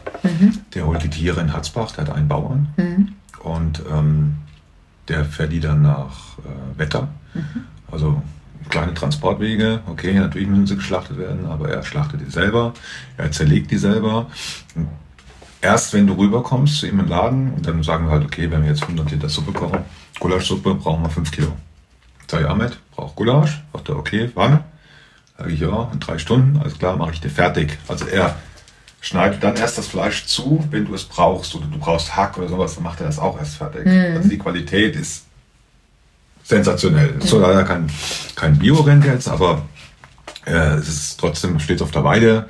[0.75, 2.67] Der holt die Tiere in Hatzbach, der hat einen Bauern.
[3.39, 4.35] Und ähm,
[5.07, 7.07] der fährt die dann nach äh, Wetter.
[7.91, 8.21] Also
[8.69, 12.73] kleine Transportwege, okay, natürlich müssen sie geschlachtet werden, aber er schlachtet die selber,
[13.17, 14.27] er zerlegt die selber.
[14.75, 14.87] Und
[15.65, 18.61] erst wenn du rüberkommst zu ihm im Laden und dann sagen wir halt, okay, wenn
[18.61, 19.79] wir jetzt 100 Liter Suppe kochen,
[20.19, 21.51] Gulaschsuppe brauchen wir 5 Kilo.
[22.27, 23.63] Sag ich, Ahmed, braucht Gulasch?
[23.73, 24.63] Sagt er, okay, wann?
[25.37, 27.77] Sag ich, ja, in drei Stunden, alles klar, mache ich dir fertig.
[27.87, 28.35] Also er
[29.01, 32.47] schneidet dann erst das Fleisch zu, wenn du es brauchst oder du brauchst Hack oder
[32.47, 33.85] sowas, dann macht er das auch erst fertig.
[34.15, 35.25] Also die Qualität ist
[36.43, 37.15] sensationell.
[37.17, 37.89] Es ist so leider kein,
[38.35, 39.63] kein Bio-Rent jetzt, aber
[40.45, 42.47] äh, es ist trotzdem, steht auf der Weide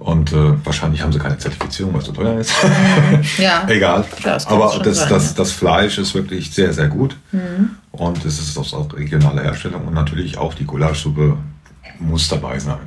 [0.00, 2.52] und äh, wahrscheinlich haben sie keine Zertifizierung, weil es so teuer ist.
[3.38, 3.64] Ja.
[3.68, 4.04] Egal.
[4.24, 5.36] Das aber das, sein, das, ja.
[5.36, 7.16] das Fleisch ist wirklich sehr, sehr gut.
[7.92, 11.36] Und es ist aus auch regionaler Herstellung und natürlich auch die Gulaschsuppe
[11.98, 12.78] muss dabei sein.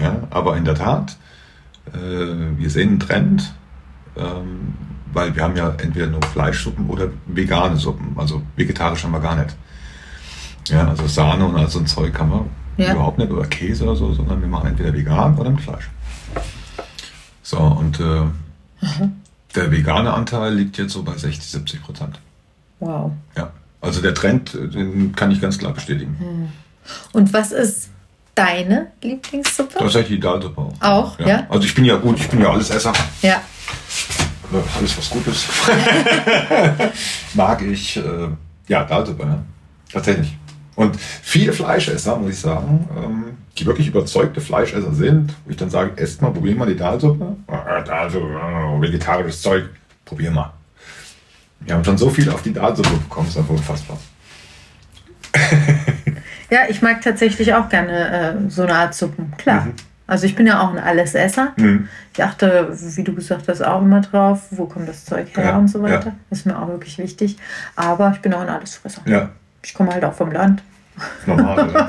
[0.00, 1.16] Ja, aber in der Tat,
[1.94, 1.96] äh,
[2.58, 3.54] wir sehen einen Trend,
[4.16, 4.74] ähm,
[5.12, 8.14] weil wir haben ja entweder nur Fleischsuppen oder vegane Suppen.
[8.16, 9.56] Also vegetarisch haben wir gar nicht.
[10.68, 12.30] Ja, also Sahne und all so ein Zeug haben
[12.76, 12.92] wir Ja.
[12.92, 15.88] überhaupt nicht oder Käse oder so, sondern wir machen entweder vegan oder mit Fleisch.
[17.42, 18.22] So, und äh,
[19.54, 22.20] der vegane Anteil liegt jetzt so bei 60, 70 Prozent.
[22.78, 23.12] Wow.
[23.36, 23.50] Ja,
[23.80, 26.52] also der Trend, den kann ich ganz klar bestätigen.
[27.12, 27.90] Und was ist
[28.34, 29.78] deine Lieblingssuppe?
[29.78, 30.74] Tatsächlich die Dahlsuppe auch.
[30.80, 31.46] Auch, ja?
[31.48, 32.92] Also ich bin ja gut, ich bin ja alles Esser.
[33.22, 33.40] Ja.
[34.76, 35.46] Alles was gut ist.
[37.34, 37.96] Mag ich.
[37.96, 38.28] Äh,
[38.68, 39.42] ja, Dahlsuppe, ja.
[39.92, 40.36] Tatsächlich.
[40.80, 43.24] Und viele Fleischesser, muss ich sagen, ähm,
[43.58, 47.36] die wirklich überzeugte Fleischesser sind, wo ich dann sage, esst mal, probier mal die Dahlsuppe.
[47.48, 49.64] Ah, Dahlsuppe, ah, vegetarisches Zeug,
[50.04, 50.52] probier mal.
[51.60, 53.98] Wir haben schon so viel auf die Dahlsuppe bekommen, ist einfach unfassbar.
[56.52, 58.08] Ja, ich mag tatsächlich auch gerne
[58.46, 59.32] äh, so eine Art Suppen.
[59.38, 59.68] Klar.
[60.08, 61.52] Also ich bin ja auch ein Allesesser.
[61.56, 61.86] Mhm.
[62.12, 65.56] Ich achte, wie du gesagt hast, auch immer drauf, wo kommt das Zeug her Ja,
[65.58, 66.06] und so weiter.
[66.06, 66.12] ja.
[66.30, 67.36] Ist mir auch wirklich wichtig.
[67.76, 69.02] Aber ich bin auch ein Allesfresser.
[69.06, 69.28] Ja,
[69.62, 70.64] Ich komme halt auch vom Land.
[71.26, 71.88] Normal.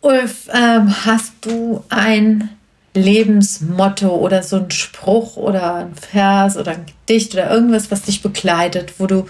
[0.00, 2.50] Ulf, ähm, hast du ein
[2.94, 8.22] Lebensmotto oder so ein Spruch oder ein Vers oder ein Gedicht oder irgendwas, was dich
[8.22, 9.26] begleitet, wo du,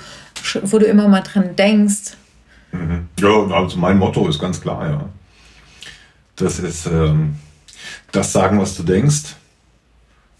[0.62, 2.16] wo du immer mal dran denkst?
[2.72, 3.08] Mhm.
[3.18, 5.08] Ja, also mein Motto ist ganz klar, ja.
[6.36, 7.36] Das ist ähm,
[8.10, 9.36] das sagen, was du denkst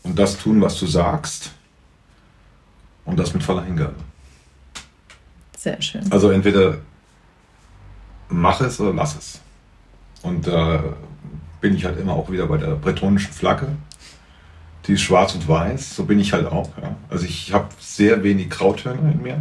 [0.03, 1.53] und das tun, was du sagst
[3.05, 3.95] und das mit voller Hingabe.
[5.65, 6.13] Sehr schön.
[6.13, 6.77] Also entweder
[8.29, 9.41] mach es oder lass es.
[10.23, 10.85] Und da
[11.63, 13.69] bin ich halt immer auch wieder bei der bretonischen Flagge.
[14.87, 16.69] Die ist schwarz und weiß, so bin ich halt auch.
[16.77, 16.95] Ja.
[17.09, 19.41] Also ich habe sehr wenig Grautöne in mir.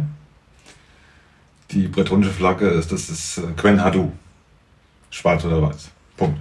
[1.72, 4.10] Die bretonische Flagge ist, das ist äh, Quen Hadu.
[5.10, 5.90] Schwarz oder weiß.
[6.16, 6.38] Punkt.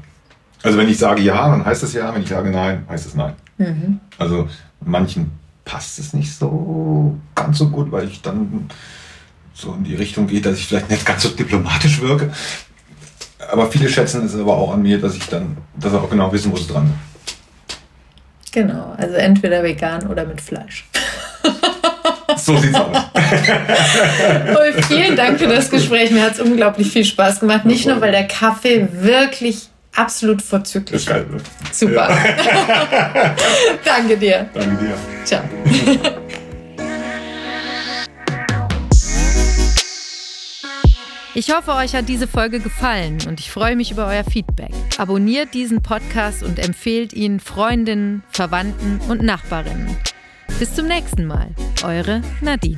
[0.61, 3.15] Also wenn ich sage ja, dann heißt es ja, wenn ich sage nein, heißt es
[3.15, 3.33] nein.
[3.57, 3.99] Mhm.
[4.17, 4.47] Also
[4.79, 5.31] manchen
[5.65, 8.69] passt es nicht so ganz so gut, weil ich dann
[9.53, 12.31] so in die Richtung gehe, dass ich vielleicht nicht ganz so diplomatisch wirke.
[13.51, 16.31] Aber viele schätzen es aber auch an mir, dass ich dann, dass sie auch genau
[16.31, 16.97] wissen, wo sie dran sind.
[18.53, 20.85] Genau, also entweder vegan oder mit Fleisch.
[22.37, 22.97] So sieht's aus.
[24.59, 26.11] Ulf, vielen Dank für das Gespräch.
[26.11, 27.65] Mir hat es unglaublich viel Spaß gemacht.
[27.65, 31.13] Nicht nur, weil der Kaffee wirklich absolut vorzüglich ist.
[31.71, 32.09] Super.
[32.09, 33.35] Ja.
[33.85, 34.49] Danke dir.
[34.53, 34.97] Danke dir.
[35.23, 35.43] Ciao.
[41.35, 44.71] Ich hoffe, euch hat diese Folge gefallen und ich freue mich über euer Feedback.
[44.99, 49.97] Abonniert diesen Podcast und empfehlt ihn Freundinnen, Verwandten und Nachbarinnen.
[50.59, 51.49] Bis zum nächsten Mal.
[51.83, 52.77] Eure Nadine.